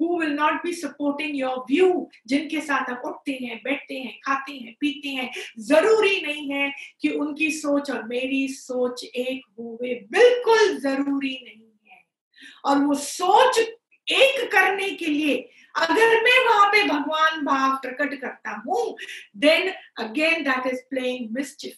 who 0.00 0.16
will 0.16 0.34
not 0.34 0.62
be 0.62 0.72
supporting 0.72 1.34
your 1.34 1.64
view? 1.70 2.06
जिनके 2.26 2.60
साथ 2.60 2.90
आप 2.90 3.02
उठते 3.06 3.32
हैं, 3.32 3.60
बैठते 3.64 3.94
हैं, 3.94 4.18
खाते 4.24 4.52
हैं, 4.52 4.74
पीते 4.80 5.08
हैं, 5.08 5.30
ज़रूरी 5.58 6.20
नहीं 6.20 6.50
है 6.50 6.72
कि 7.00 7.08
उनकी 7.08 7.50
सोच 7.50 7.90
और 7.90 8.06
मेरी 8.08 8.46
सोच 8.48 9.04
एक 9.04 9.42
हुए 9.58 9.94
बिल्कुल 10.12 10.78
ज़रूरी 10.78 11.34
नहीं 11.44 11.90
है। 11.90 12.02
और 12.64 12.78
वो 12.78 12.94
सोच 12.94 13.58
एक 13.58 14.50
करने 14.52 14.90
के 14.90 15.06
लिए 15.06 15.36
अगर 15.76 16.22
मैं 16.22 16.38
वहाँ 16.46 16.66
पे 16.72 16.82
भगवान 16.88 17.44
भाव 17.44 17.76
प्रकट 17.76 18.20
करता 18.20 18.62
हूँ 18.66 18.96
then 19.36 19.72
again 19.98 20.42
that 20.42 20.66
is 20.66 20.80
playing 20.90 21.28
mischief 21.30 21.76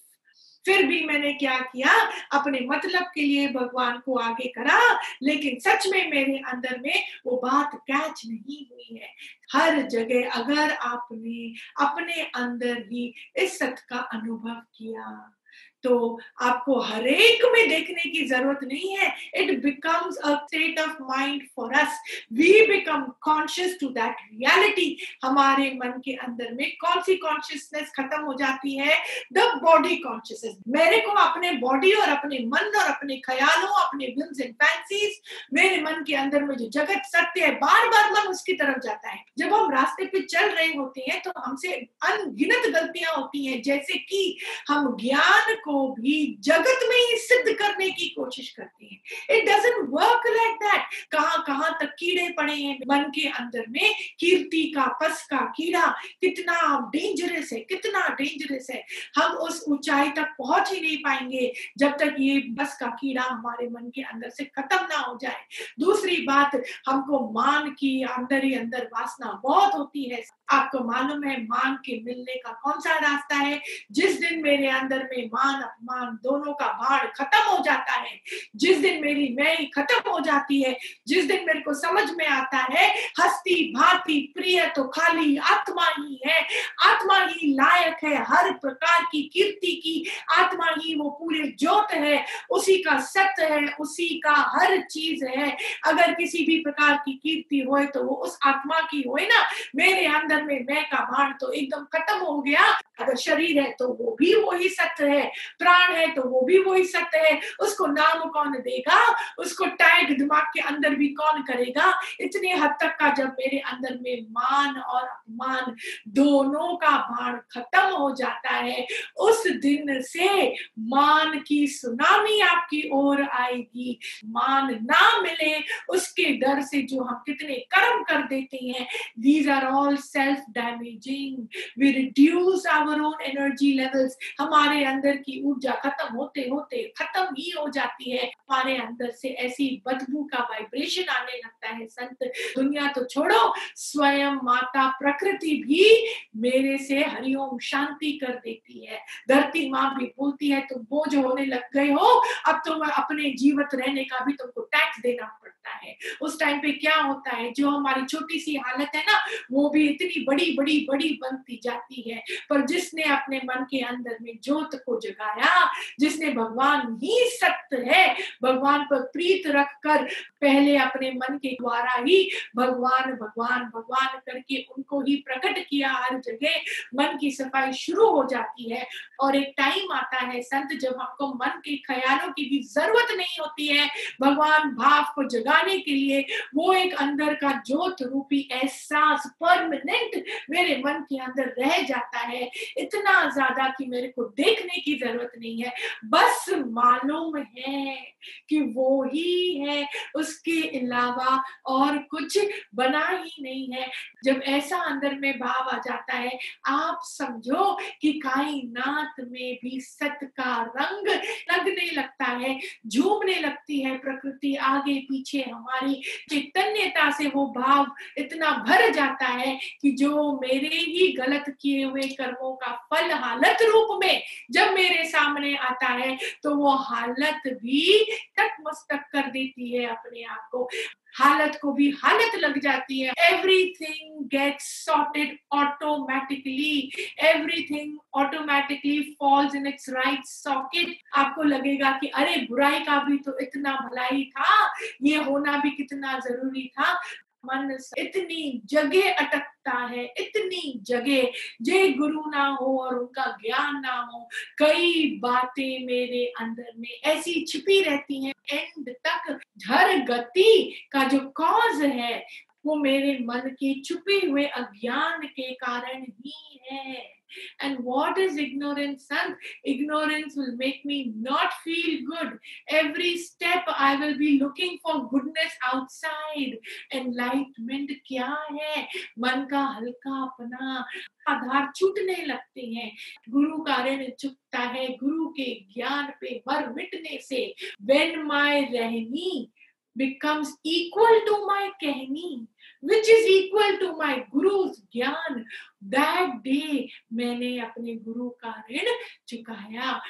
फिर 0.69 0.87
भी 0.87 1.05
मैंने 1.05 1.33
क्या 1.33 1.59
किया? 1.59 1.93
अपने 2.33 2.61
मतलब 2.61 3.11
के 3.15 3.23
लिए 3.23 3.49
भगवान 3.49 3.99
को 3.99 4.19
आगे 4.19 4.49
करा, 4.49 4.79
लेकिन 5.23 5.59
सच 5.59 5.87
में 5.87 6.11
मेरे 6.11 6.37
अंदर 6.49 6.81
में 6.81 7.03
वो 7.27 7.37
बात 7.45 7.75
कैच 7.75 8.23
नहीं 8.27 8.65
हुई 8.71 8.99
है। 9.01 9.09
हर 9.53 9.81
जगह 9.83 10.31
अगर 10.31 10.73
आपने 10.73 11.55
अपने 11.85 12.23
अंदर 12.35 12.79
ही 12.93 13.13
इस 13.37 13.59
सत्य 13.59 13.87
का 13.89 13.99
अनुभव 14.13 14.61
किया 14.77 15.35
तो 15.85 16.19
आपको 16.43 16.79
हरेक 16.83 17.45
में 17.53 17.69
देखने 17.69 18.11
की 18.11 18.25
ज़रूरत 18.29 18.61
नहीं 18.65 18.97
है। 18.97 19.13
It 19.35 19.63
becomes 19.63 20.17
a 20.19 20.35
state 20.37 20.81
of 20.81 21.03
mind 21.03 21.43
for 21.57 21.75
us 21.75 21.99
we 22.33 22.51
become 22.67 23.03
conscious 23.23 23.77
to 23.81 23.89
that 23.91 24.17
reality 24.33 24.89
हमारे 25.25 25.71
मन 25.75 26.01
के 26.05 26.13
अंदर 26.27 26.53
में 26.55 26.67
कौन 26.81 27.01
सी 27.03 27.17
कॉन्शियसनेस 27.19 27.93
खत्म 27.97 28.23
हो 28.23 28.35
जाती 28.39 28.77
है? 28.77 28.97
द 29.33 29.51
बॉडी 29.63 29.97
कॉन्शियसनेस 29.99 30.57
मेरे 30.69 31.01
को 31.01 31.13
अपने 31.21 31.53
बॉडी 31.59 31.93
और 31.93 32.09
अपने 32.09 32.39
मन 32.47 32.77
और 32.79 32.87
अपने 32.87 33.17
ख्यालों, 33.21 33.73
अपने 33.79 34.07
विम्स 34.09 34.41
एंड 34.41 34.55
फैंसीज 34.55 35.21
मेरे 35.55 35.81
मन 35.83 36.03
के 36.07 36.15
अंदर 36.17 36.43
में 36.45 36.55
जो 36.57 36.69
जगत 36.71 37.03
सत्य 37.07 37.45
है 37.45 37.51
बार 37.57 37.89
बार 37.89 38.11
मन 38.13 38.31
उसकी 38.31 38.53
तरफ़ 38.55 38.79
जाता 38.81 39.11
है। 39.11 39.25
जब 39.39 39.53
हम 39.55 39.71
रास्ते 39.73 40.05
पे 40.07 40.21
चल 40.23 40.49
रहे 40.49 40.67
होते 40.69 41.05
हैं 41.09 41.21
तो 41.23 41.33
हमसे 41.39 41.73
अनगिनत 42.05 42.67
गलतियाँ 42.75 43.15
होती 43.15 43.45
हैं, 43.47 43.61
जैसे 43.63 43.99
कि 44.01 44.39
हम 44.69 44.97
ज्ञान 45.01 45.55
को 45.65 45.78
भी 45.87 46.37
जगत 46.41 46.81
में 46.89 46.97
ही 46.97 47.17
सिद्ध 47.17 47.59
करने 47.59 47.91
की 47.91 48.09
कोशिश 48.09 48.51
करते 48.51 48.87
हैं। 48.87 49.01
It 49.37 49.45
doesn't 49.45 49.77
work 49.89 50.21
like 50.27 50.57
that 50.57 50.83
कहाँ 51.13 51.45
कहाँ 51.47 51.79
तक 51.81 51.87
कीड़े 51.87 52.29
पड़े 52.37 52.55
हैं 52.55 52.79
मन 52.91 53.13
के 53.15 53.29
अंदर 53.29 53.65
में? 53.69 53.95
कीर्ति 54.21 54.73
का, 54.77 54.85
पस 54.85 55.27
का 55.31 55.37
कीड़ा 55.37 55.87
कितना 56.21 56.91
डेंजरस 56.97 57.53
है, 57.53 57.61
कितना 57.61 58.09
डेंजरस 58.09 58.67
है। 58.71 58.85
हम 59.17 59.33
उस 59.33 59.65
ऊंचाई 59.69 60.11
तक 60.11 60.27
पहुँच 60.39 60.73
ही 60.73 60.81
नहीं 60.81 60.97
पाएँगे 60.97 61.53
जब 61.79 61.91
तक 61.91 62.17
ये 62.19 62.41
बस 62.41 62.77
का 62.81 62.87
कीड़ा 62.87 63.23
हमारे 63.23 63.69
मन 63.69 63.91
के 63.95 64.03
अंदर 64.03 64.31
से 64.31 64.45
खत्म 64.45 64.79
ना 64.91 64.99
हो 64.99 65.19
जाए। 65.23 65.41
दूसरी 65.81 66.17
बात, 66.17 66.63
हमको 66.89 67.31
मान 67.33 67.71
की 67.71 68.03
अंदर 68.03 68.45
ही 68.45 68.55
अंदर 68.55 68.91
वासना 68.95 69.41
बहुत 69.43 69.75
होती 69.75 70.11
है। 70.11 70.25
आपको 70.53 70.79
मालूम 70.79 71.25
है, 71.25 71.45
मान 71.45 71.75
के 71.75 72.03
मिलने 72.03 72.35
का 72.35 72.61
कौन 72.63 72.81
सा 72.81 72.99
रास्ता 72.99 73.37
है? 73.37 73.63
जिस 73.93 74.21
दिन 74.21 74.43
मेरे 74.43 74.69
अंदर 74.69 75.09
में 75.13 75.27
मान 75.27 75.58
अपमान 75.59 76.19
दोनों 76.23 76.53
का 76.53 76.67
भाड़ 76.67 77.07
खत्म 77.07 77.39
हो 77.39 77.63
जाता 77.65 77.93
है। 77.93 78.21
जिस 78.57 78.79
दिन 78.79 79.01
मेरी 79.05 79.37
मैं 79.41 79.71
खत्म 79.71 80.11
हो 80.11 80.21
जाती 80.21 80.63
है, 80.63 80.79
जिस 81.07 81.25
दिन 81.25 81.45
मेरे 81.47 81.61
को 81.61 81.75
समझ 81.75 82.11
में 82.11 82.27
आता 82.27 82.57
है, 82.57 82.99
हस्ती, 83.21 83.73
भांति, 83.73 84.33
प्रिय 84.37 84.73
तो 84.77 84.85
खाली 84.85 85.37
आत्मा 85.37 85.87
ही 85.99 86.21
है। 86.27 86.47
आत्मा 86.87 87.19
ही 87.19 87.53
लायक 87.53 87.97
है 88.05 88.25
हर 88.25 88.53
प्रकार 88.53 89.03
की 89.13 89.23
कीर्ति 89.23 89.73
की। 89.73 90.07
आत्मा 90.35 90.67
ही 90.79 90.95
वो 90.95 91.11
पूरे 91.11 91.57
ज्योत 91.59 91.93
है, 91.93 92.25
उसी 92.51 92.77
का 92.77 93.01
सत्य 93.01 93.45
है, 93.45 93.67
उसी 93.81 94.09
का 94.21 94.35
हर 94.35 94.81
चीज़ 94.81 95.25
है। 95.25 95.57
अगर 95.87 96.15
किसी 96.15 96.45
भी 96.45 96.59
प्रकार 96.59 96.97
की 96.97 97.13
कीर्ति 97.13 97.61
होए 97.61 97.87
तो 97.87 98.03
वो 98.03 98.15
उस 98.15 98.39
आत्मा 98.45 98.81
की 98.81 99.05
होए 99.09 99.27
ना। 99.27 99.45
मेरे 99.77 100.07
अंदर 100.07 100.43
में 100.43 100.65
मैं 100.65 100.85
का 100.85 100.99
भाण 100.99 101.33
तो 101.33 101.53
एकदम 101.53 101.85
खत्म 101.85 102.19
हो 102.19 102.43
गया। 102.43 102.79
अगर 103.01 103.17
शरीर 103.17 103.63
है 103.63 103.71
तो 103.79 103.89
वो 103.89 104.17
भी 104.19 104.35
वही 104.35 104.69
सत्य 104.69 105.07
है। 105.07 105.33
प्राण 105.59 105.93
है 105.93 106.07
तो 106.13 106.23
वो 106.23 106.41
भी 106.41 106.59
वही 106.59 106.85
सत्य 106.85 107.19
है। 107.19 107.41
उसको 107.61 107.87
नाम 107.87 108.29
कौन 108.29 108.53
देगा? 108.53 108.99
उसको 109.39 109.65
टैग 109.65 110.17
दिमाग 110.19 110.45
के 110.55 110.61
अंदर 110.61 110.95
भी 110.95 111.09
कौन 111.09 111.43
करेगा? 111.43 111.93
इतने 112.21 112.55
हद 112.55 112.77
तक 112.81 112.97
का 113.01 113.13
जब 113.15 113.37
मेरे 113.39 113.59
अंदर 113.59 113.99
में 114.03 114.27
मान 114.31 114.77
और 114.79 115.03
अपमान 115.03 115.75
दोनों 116.09 116.77
का 116.77 116.97
बाण 116.99 117.37
खत्म 117.53 117.97
हो 117.97 118.15
जाता 118.15 118.51
है, 118.51 118.87
उस 119.21 119.47
दिन 119.47 120.01
से 120.03 120.55
मान 120.79 121.39
की 121.39 121.67
सुनामी 121.67 122.41
आपकी 122.41 122.83
ओर 122.93 123.23
आएगी। 123.23 123.99
मान 124.25 124.75
ना 124.83 125.21
मिले 125.21 125.55
उसके 125.89 126.25
डर 126.39 126.61
से 126.63 126.83
जो 126.83 127.03
हम 127.03 127.23
कितने 127.27 127.55
कर्म 127.75 128.03
कर 128.03 128.23
देते 128.23 128.57
हैं। 128.57 128.87
These 129.19 129.49
are 129.49 129.67
all 129.67 129.97
self 129.97 130.45
damaging 130.51 131.47
we 131.79 131.91
reduce 131.93 132.67
our 132.67 133.01
own 133.01 133.23
energy 133.23 133.73
levels 133.73 134.17
हमारे 134.41 134.85
अंदर 134.85 135.17
की 135.17 135.38
ऊर्जा 135.45 135.73
खत्म 135.73 136.15
होते 136.15 136.41
होते 136.41 136.83
खत्म 136.99 137.23
ही 137.39 137.51
हो 137.51 137.69
जाती 137.69 138.11
है। 138.11 138.25
हमारे 138.27 138.77
अंदर 138.77 139.11
से 139.11 139.29
ऐसी 139.29 139.83
बदबू 139.87 140.25
का 140.25 140.39
वाइब्रेशन 140.39 141.05
आने 141.05 141.37
लगता 141.37 141.69
है। 141.69 141.87
संत, 141.87 142.19
दुनिया 142.25 142.93
तो 142.93 143.05
छोड़ो, 143.05 143.55
स्वयं 143.77 144.35
माता 144.35 144.89
प्रकृति 144.89 145.55
भी 145.67 146.07
मेरे 146.37 146.79
से 146.79 146.99
हरिओम 147.01 147.59
शांति 147.59 148.13
कर 148.13 148.33
देती 148.33 148.87
है। 148.87 149.01
धरती 149.29 149.71
माँ 149.71 149.99
भी 149.99 150.07
बोलती 150.07 150.51
है, 150.51 150.61
तुम 150.61 150.83
बोझ 150.83 151.17
होने 151.17 151.45
लग 151.45 151.63
गए 151.75 151.93
हो। 151.93 152.25
अब 152.47 152.63
तुम 152.67 152.81
अपने 152.81 153.31
जीवित 153.31 153.69
रहने 153.75 154.05
का 154.05 154.25
भी 154.25 154.33
तुमको 154.33 154.61
टैक्स 154.61 155.01
देना 155.01 155.27
पड़ता 155.27 155.71
है। 155.71 155.97
उस 156.23 156.41
टाइम 156.41 156.59
पे 156.59 156.73
क्या 156.73 156.97
होता 156.97 157.37
है, 157.37 157.53
जो 157.53 157.71
हमारी 157.71 158.07
छोटी 158.07 158.39
सी 158.39 158.57
हालत 158.57 158.91
है 158.95 159.03
ना, 159.03 159.19
वो 159.53 159.71
भी 159.71 159.89
इतनी 159.89 160.25
बड़ी 160.25 160.57
बड़ी 160.57 160.87
बड़ी 160.91 161.19
बनती 161.23 161.61
जाती 161.65 162.11
है। 162.11 162.25
पर 162.51 162.67
जिसने 162.67 163.03
अपने 163.03 163.39
मन 163.39 163.65
के 163.65 163.79
अंदर 163.79 164.19
में 164.23 164.39
ज्योत 164.45 164.83
को 164.87 165.01
जगाया 165.29 165.71
जिसने 166.01 166.33
भगवान 166.33 166.99
ही 167.03 167.19
सत्य 167.31 167.77
है, 167.87 168.15
भगवान 168.43 168.85
पर 168.91 169.01
प्रीत 169.13 169.47
रख 169.47 169.73
कर 169.83 170.05
पहले 170.41 170.77
अपने 170.79 171.11
मन 171.13 171.37
के 171.39 171.53
द्वारा 171.53 171.95
ही 171.99 172.31
भगवान 172.57 173.13
भगवान 173.13 173.65
भगवान 173.75 174.19
करके 174.27 174.65
उनको 174.77 175.01
ही 175.03 175.17
प्रकट 175.27 175.59
किया 175.69 175.91
हर 175.91 176.19
जगह 176.21 176.61
मन 176.95 177.17
की 177.21 177.31
सफ़ाई 177.31 177.73
शुरू 177.73 178.07
हो 178.07 178.25
जाती 178.31 178.71
है। 178.71 178.87
और 179.21 179.37
एक 179.37 179.55
टाइम 179.59 179.93
आता 179.93 180.19
है 180.19 180.41
संत, 180.43 180.73
जब 180.73 180.97
हमको 181.01 181.29
मन 181.35 181.61
के 181.65 181.77
ख्यालों 181.79 182.31
की 182.33 182.49
भी 182.51 182.63
ज़रूरत 182.65 183.17
नहीं 183.17 183.39
होती 183.41 183.67
है, 183.67 183.89
भगवान 184.21 184.71
भाव 184.75 185.13
को 185.15 185.25
जगाने 185.29 185.79
के 185.79 185.93
लिए 185.93 186.25
वो 186.55 186.73
एक 186.75 186.95
अंदर 187.01 187.35
का 187.35 187.53
ज्योत 187.67 188.03
रूपी 188.03 188.49
एहसास 188.53 189.27
परमानेंट 189.41 190.23
मेरे 190.51 190.77
मन 190.85 191.05
के 191.09 191.19
अंदर 191.19 191.55
रह 191.59 191.81
जाता 191.83 192.19
है। 192.19 192.51
इतना 192.79 193.29
ज़्यादा 193.31 193.69
कि 193.79 193.87
मेरे 193.87 194.09
को 194.09 194.25
देखने 194.37 194.81
की 194.81 194.95
ज़रूरत 194.99 195.18
नहीं 195.25 195.63
है। 195.63 195.73
बस 196.05 196.47
मालूम 196.51 197.37
है 197.59 198.15
कि 198.49 198.61
वो 198.61 199.05
ही 199.05 199.59
है। 199.59 199.89
उसके 200.15 200.79
अलावा 200.79 201.43
और 201.67 201.99
कुछ 201.99 202.39
बना 202.75 203.09
ही 203.09 203.43
नहीं 203.43 203.73
है। 203.73 203.91
जब 204.25 204.43
ऐसा 204.45 204.77
अंदर 204.77 205.15
में 205.15 205.39
भाव 205.39 205.69
आ 205.69 205.79
जाता 205.79 206.15
है, 206.15 206.39
आप 206.67 206.99
समझो 207.03 207.79
कि 208.03 208.13
कायनात 208.13 209.15
में 209.21 209.59
भी 209.63 209.81
सत 209.81 210.19
का 210.23 210.73
रंग 210.77 211.09
लगने 211.53 211.91
लगता 211.91 212.25
है, 212.25 212.61
झूमने 212.87 213.35
लगती 213.35 213.81
है, 213.81 213.99
प्रकृति 213.99 214.55
आगे 214.55 215.01
पीछे 215.01 215.43
हमारी 215.43 216.03
चैतन्यता 216.31 217.11
से 217.11 217.27
वो 217.29 217.47
भाव 217.47 217.87
इतना 218.19 218.51
भर 218.51 218.93
जाता 218.93 219.27
है 219.27 219.61
कि 219.83 219.91
जो 219.91 220.41
मेरे 220.43 220.77
ही 220.77 221.13
गलत 221.13 221.57
किए 221.61 221.85
हुए 221.85 222.03
कर्मों 222.03 222.57
का 222.57 222.87
फल 222.91 223.13
हालत 223.13 223.59
रूप 223.63 224.01
में 224.05 224.23
जब 224.51 224.73
मेरे 224.73 225.08
सामने 225.09 225.57
आता 225.57 225.87
है 225.87 226.19
तो 226.43 226.55
वो 226.55 226.71
हालत 226.71 227.43
भी 227.47 228.05
तटमस्तक 228.37 229.05
कर 229.13 229.31
देती 229.31 229.77
है 229.77 229.87
अपने 229.87 230.23
आप 230.23 230.49
को। 230.53 230.71
हालत 231.19 231.59
को 231.63 231.73
भी 231.73 231.91
हालत 231.91 232.35
लग 232.35 232.59
जाती 232.61 233.01
है। 233.01 233.13
Everything 233.21 234.29
gets 234.29 234.85
sorted 234.87 235.39
automatically 235.53 236.93
everything 237.19 237.99
automatically 238.15 239.17
falls 239.21 239.55
in 239.55 239.67
its 239.67 239.91
right 239.91 240.25
socket 240.25 240.99
आपको 241.17 241.43
लगेगा 241.43 241.91
कि, 241.91 242.07
अरे, 242.07 242.37
बुराई 242.37 242.81
का 242.81 243.05
भी 243.05 243.19
तो 243.19 243.39
इतना 243.39 243.73
भलाई 243.73 244.25
था। 244.25 244.75
ये 245.03 245.17
होना 245.17 245.57
भी 245.57 245.71
कितना 245.71 246.19
ज़रूरी 246.19 246.69
था। 246.69 247.01
मन 247.45 247.77
इतनी 247.99 248.61
जगह 248.67 249.13
अटकता 249.13 249.77
है, 249.87 250.05
इतनी 250.19 250.81
जगह 250.83 251.31
जे 251.63 251.89
गुरु 251.93 252.23
ना 252.31 252.47
हो 252.61 252.79
और 252.81 252.99
उनका 252.99 253.27
ज्ञान 253.43 253.81
ना 253.81 253.95
हो। 254.13 254.29
कई 254.59 255.19
बातें 255.21 255.87
मेरे 255.87 256.25
अंदर 256.41 256.73
में 256.79 256.89
ऐसी 256.89 257.45
छिपी 257.45 257.81
रहती 257.83 258.25
हैं 258.25 258.35
एंड 258.53 258.91
तक 259.07 259.39
हर 259.69 259.97
गति 260.05 260.75
का 260.93 261.05
जो 261.05 261.19
कॉज 261.37 261.83
है, 261.83 262.27
वो 262.67 262.75
मेरे 262.77 263.19
मन 263.21 263.49
के 263.51 263.81
छुपे 263.81 264.27
हुए 264.27 264.45
अज्ञान 264.45 265.27
के 265.27 265.53
कारण 265.55 266.03
ही 266.03 266.58
है 266.71 267.19
And 267.61 267.81
what 267.81 268.19
is 268.19 268.37
ignorance, 268.37 269.07
son? 269.07 269.37
Ignorance 269.65 270.37
will 270.37 270.57
make 270.57 270.85
me 270.85 271.13
not 271.17 271.53
feel 271.65 272.07
good. 272.07 272.39
Every 272.69 273.17
step 273.19 273.65
I 273.69 273.97
will 273.97 274.17
be 274.17 274.39
looking 274.39 274.79
for 274.85 275.09
goodness 275.09 275.53
outside. 275.73 276.59
Enlightenment 276.93 277.91
क्या 278.07 278.35
है 278.53 278.87
मन 279.19 279.47
का 279.51 279.63
हल्का 279.77 280.23
अपना 280.23 280.85
आधार 281.29 281.71
छूटने 281.77 282.25
लगते 282.27 282.67
हैं 282.75 282.91
गुरु 283.31 283.59
का 283.65 283.85
ऋण 283.87 284.05
चुकता 284.21 284.61
है 284.75 284.89
गुरु 284.97 285.29
के 285.39 285.53
ज्ञान 285.75 286.13
पे 286.21 286.37
मर 286.49 286.69
मिटने 286.75 287.19
से 287.23 287.55
when 287.91 288.17
my 288.27 288.65
रहनी 288.73 289.51
becomes 289.99 290.55
equal 290.65 291.21
to 291.27 291.37
my 291.47 291.65
कहनी 291.83 292.47
which 292.83 293.09
is 293.09 293.27
equal 293.29 293.79
to 293.79 293.93
my 293.97 294.15
guru's 294.31 294.81
ज्ञान 294.93 295.45
that 295.91 296.41
day 296.45 296.89
मैंने 297.13 297.59
अपने 297.61 297.95
गुरु 297.99 298.29
का 298.43 298.55
ऋण 298.71 298.95
चुकाया 299.29 300.01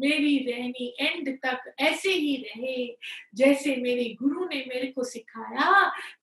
मेरी 0.00 0.38
रहनी 0.46 0.94
एंड 1.00 1.28
तक 1.38 1.72
ऐसे 1.80 2.12
ही 2.12 2.36
रहे 2.38 2.76
जैसे 3.36 3.76
मेरे 3.76 4.04
गुरु 4.22 4.44
ने 4.44 4.64
मेरे 4.68 4.86
को 4.92 5.04
सिखाया 5.04 5.70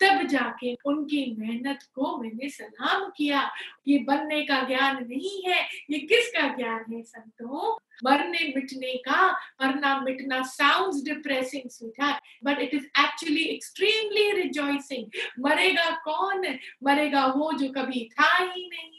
तब 0.02 0.26
जाके 0.28 0.74
उनकी 0.86 1.26
मेहनत 1.40 1.84
को 1.96 2.18
मैंने 2.18 2.50
सलाम 2.50 3.10
किया 3.18 3.50
ये 3.88 4.00
बनने 4.08 4.42
का 4.46 4.62
ज्ञान 4.68 5.06
नहीं 5.06 5.42
है 5.46 5.62
ये 5.92 6.00
किसका 6.00 6.48
ज्ञान 6.56 6.94
है 6.94 7.02
संतों 7.04 7.78
मरने 8.06 8.54
मिटने 8.56 8.94
का 8.94 9.32
मरना 9.32 10.00
मिटना 10.02 10.42
sound 10.44 11.04
depressing 11.06 11.70
sweetheart 11.70 12.24
but 12.44 12.60
it 12.60 12.74
is 12.74 12.86
actually 12.86 13.44
extremely 13.44 14.32
rejoicing 14.32 15.06
मरेगा 15.40 15.90
कौन? 16.04 16.58
मरेगा 16.84 17.26
वो 17.26 17.52
जो 17.54 17.70
कभी 17.70 18.10
था 18.14 18.38
ही 18.38 18.70
नहीं। 18.70 18.99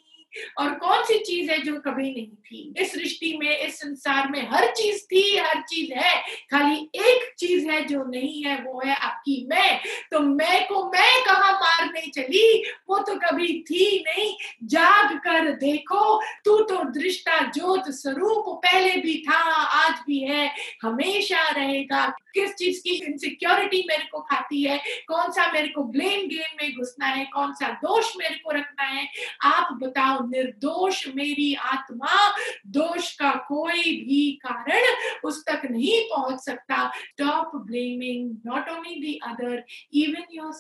और 0.59 0.75
कौन 0.75 1.03
सी 1.03 1.19
चीज़ 1.19 1.51
है 1.51 1.63
जो 1.63 1.81
कभी 1.81 2.13
नहीं 2.13 2.29
थी? 2.29 2.75
इस 2.79 2.93
सृष्टि 2.93 3.37
में, 3.37 3.59
इस 3.59 3.81
संसार 3.81 4.31
में 4.31 4.49
हर 4.51 4.71
चीज़ 4.71 5.05
थी, 5.05 5.37
हर 5.37 5.63
चीज़ 5.63 5.93
है। 5.93 6.23
खाली 6.23 6.91
एक 6.95 7.35
चीज़ 7.39 7.69
है 7.69 7.85
जो 7.85 8.05
नहीं 8.05 8.43
है, 8.43 8.63
वो 8.63 8.83
है 8.87 8.95
आपकी 8.95 9.47
मैं। 9.51 9.81
तो 10.11 10.21
मैं 10.21 10.69
को 10.69 10.91
मैं 10.91 11.25
कहा 11.25 11.53
मारने 11.53 12.01
चली? 12.01 12.65
वो 12.89 12.99
तो 12.99 13.15
कभी 13.15 13.65
थी 13.71 14.05
नहीं। 14.09 14.37
जाग 14.65 15.19
कर 15.19 15.51
देखो, 15.51 16.23
तू 16.45 16.59
तो 16.59 17.01
दृष्टा 17.01 17.41
ज्योत 17.41 17.85
स्वरूप 17.89 18.45
पहले 18.49 18.97
भी 18.97 19.25
था, 19.29 19.37
आज 19.65 19.95
भी 20.07 20.19
है। 20.19 20.55
हमेशा 20.83 21.51
रहेगा। 21.51 22.07
किस 22.35 22.55
चीज़ 22.55 22.81
की 22.81 22.91
इनसिक्योरिटी 22.91 23.85
मेरे 23.89 24.05
को 24.05 24.21
खाती 24.21 24.63
है? 24.63 24.79
कौन 25.09 25.31
सा 25.31 25.53
मेरे 25.53 25.69
को 25.69 25.83
ब्लेम 25.83 26.29
गेम 26.29 26.57
में 26.63 26.77
घुसना 26.77 27.07
है? 27.07 27.25
कौन 27.25 27.53
सा 27.53 27.69
दोष 27.69 28.17
मेरे 28.17 28.35
को 28.35 28.51
रखना 28.51 28.83
है? 28.83 29.09
आप 29.45 29.73
बताओ 29.73 30.20
निर्दोष 30.29 31.09
मेरी 31.09 31.55
आत्मा, 31.55 32.37
दोष 32.67 33.17
का 33.17 33.31
कोई 33.31 33.83
भी 33.83 34.41
कारण 34.47 34.95
उस 35.25 35.45
तक 35.47 35.63
नहीं 35.71 36.17
पहुँच 36.17 36.41
सकता। 36.41 36.89
Stop 36.89 37.51
blaming 37.57 38.37
not 38.47 38.69
only 38.69 39.01
the 39.01 39.21
other 39.23 39.65
even 39.95 40.25
your 40.31 40.53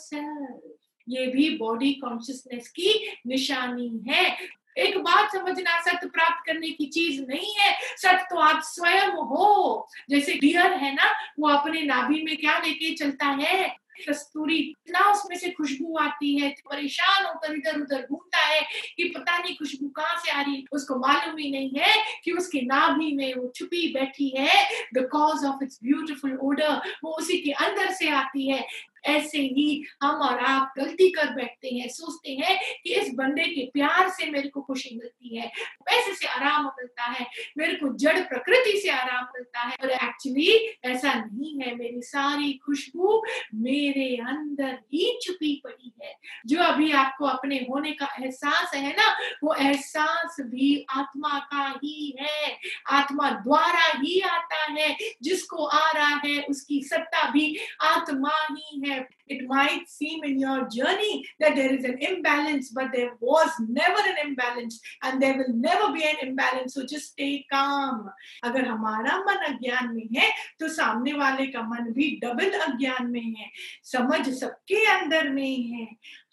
ये 1.08 1.26
भी 1.26 1.56
बॉडी 1.56 1.92
कॉन्शियसनेस 1.92 2.68
की 2.68 3.16
निशानी 3.26 4.00
है। 4.08 4.36
एक 4.78 4.98
बात 4.98 5.32
समझना, 5.32 5.80
सत्य 5.80 6.06
प्राप्त 6.06 6.46
करने 6.46 6.70
की 6.70 6.86
चीज़ 6.86 7.22
नहीं 7.22 7.54
है। 7.58 7.78
सत्य 7.96 8.26
तो 8.30 8.36
आप 8.36 8.62
स्वयं 8.64 9.08
हो। 9.08 9.88
जैसे 10.10 10.34
डियर 10.34 10.72
है 10.72 10.94
ना, 10.94 11.10
वो 11.38 11.48
अपने 11.48 11.82
नाभि 11.82 12.22
में 12.22 12.36
क्या 12.36 12.58
लेके 12.58 12.94
चलता 12.94 13.26
है? 13.26 13.76
कस्तूरी 14.08 14.56
इतना 14.56 15.00
उसमें 15.12 15.36
से 15.38 15.50
खुशबू 15.50 15.96
आती 15.98 16.36
है 16.38 16.50
परेशान 16.70 17.24
होकर 17.26 17.54
इधर 17.54 17.80
उधर 17.80 18.06
घूमता 18.10 18.38
है 18.38 18.60
कि 18.96 19.04
पता 19.16 19.38
नहीं 19.38 19.56
खुशबू 19.56 19.88
कहाँ 19.88 20.16
से 20.24 20.30
आ 20.30 20.40
रही 20.40 20.64
उसको 20.72 20.96
मालूम 20.98 21.38
ही 21.38 21.50
नहीं 21.50 21.70
है 21.76 21.94
कि 22.24 22.32
उसके 22.32 22.60
नाभि 22.62 23.12
में 23.16 23.34
वो 23.34 23.52
छुपी 23.56 23.86
बैठी 23.94 24.28
है। 24.38 24.64
The 24.94 25.08
cause 25.12 25.44
of 25.44 25.64
its 25.64 25.78
beautiful 25.84 26.38
order 26.42 26.80
वो 27.04 27.10
उसी 27.12 27.38
के 27.38 27.52
अंदर 27.64 27.92
से 27.92 28.08
आती 28.10 28.48
है। 28.48 28.66
ऐसे 29.04 29.38
ही 29.38 29.84
हम 30.02 30.10
और 30.10 30.38
आप 30.38 30.72
गलती 30.78 31.10
कर 31.10 31.34
बैठते 31.34 31.68
हैं, 31.68 31.88
सोचते 31.88 32.32
हैं 32.32 32.80
कि 32.84 32.94
इस 32.94 33.10
बंदे 33.14 33.44
के 33.44 33.66
प्यार 33.66 34.08
से 34.08 34.30
मेरे 34.30 34.48
को 34.48 34.60
खुशी 34.60 34.96
मिलती 34.96 35.36
है, 35.36 35.52
पैसे 35.84 36.14
से 36.14 36.26
आराम 36.26 36.66
मिलता 36.66 37.02
है, 37.02 37.26
मेरे 37.58 37.72
को 37.72 37.96
जड़ 37.96 38.18
प्रकृति 38.20 38.80
से 38.80 38.90
आराम 38.90 39.24
मिलता 39.24 39.60
है। 39.60 39.76
और 39.82 39.90
एक्चुअली 39.90 40.78
ऐसा 40.84 41.14
नहीं 41.14 41.60
है, 41.60 41.74
मेरी 41.74 42.02
सारी 42.02 42.52
खुशबू 42.52 43.22
मेरे 43.54 44.16
अंदर 44.16 44.78
ही 44.92 45.18
छुपी 45.22 45.60
पड़ी 45.64 45.92
है। 46.02 46.14
जो 46.46 46.62
अभी 46.62 46.92
आपको 46.92 47.24
अपने 47.24 47.56
होने 47.56 47.92
का 47.92 48.08
एहसास 48.20 48.74
है 48.74 48.92
ना, 48.92 49.16
वो 49.44 49.54
एहसास 49.54 50.36
भी 50.40 50.86
आत्मा 50.90 51.38
का 51.38 51.68
ही 51.84 52.16
है। 52.20 52.58
आत्मा 52.90 53.30
द्वारा 53.30 53.86
ही 53.96 54.20
आता 54.20 54.64
है, 54.64 54.96
जिसको 55.22 55.64
आ 55.64 55.90
रहा 55.90 56.20
है, 56.24 56.42
उसकी 56.42 56.82
सत्ता 56.82 57.30
भी 57.30 57.56
आत्मा 57.82 58.32
ही 58.50 58.82
है। 58.86 58.89
It 59.34 59.46
might 59.46 59.88
seem 59.88 60.24
in 60.24 60.38
your 60.38 60.68
journey 60.68 61.24
that 61.40 61.54
there 61.54 61.72
is 61.74 61.84
an 61.84 61.98
imbalance 62.08 62.70
but 62.70 62.88
there 62.94 63.12
was 63.20 63.50
never 63.68 64.02
an 64.12 64.18
imbalance 64.26 64.80
and 65.02 65.22
there 65.22 65.36
will 65.38 65.54
never 65.54 65.92
be 65.92 66.02
an 66.02 66.16
imbalance 66.28 66.74
so 66.74 66.86
just 66.86 67.12
stay 67.12 67.46
calm 67.52 68.10
अगर 68.44 68.66
हमारा 68.68 69.18
मन 69.28 69.44
अज्ञान 69.52 69.94
में 69.94 70.08
है 70.16 70.30
तो 70.60 70.68
सामने 70.68 71.12
वाले 71.12 71.46
का 71.52 71.62
मन 71.68 71.92
भी 71.92 72.10
डबल 72.24 72.58
अज्ञान 72.60 73.10
में 73.10 73.34
है 73.38 73.50
समझ 73.92 74.28
सबके 74.40 74.84
अंदर 74.96 75.28
में 75.38 75.62
है 75.70 75.86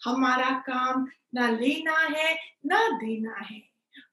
हमारा 0.04 0.50
काम 0.68 1.06
ना 1.34 1.48
लेना 1.50 1.98
है 2.16 2.34
ना 2.66 2.86
देना 2.98 3.34
है 3.50 3.62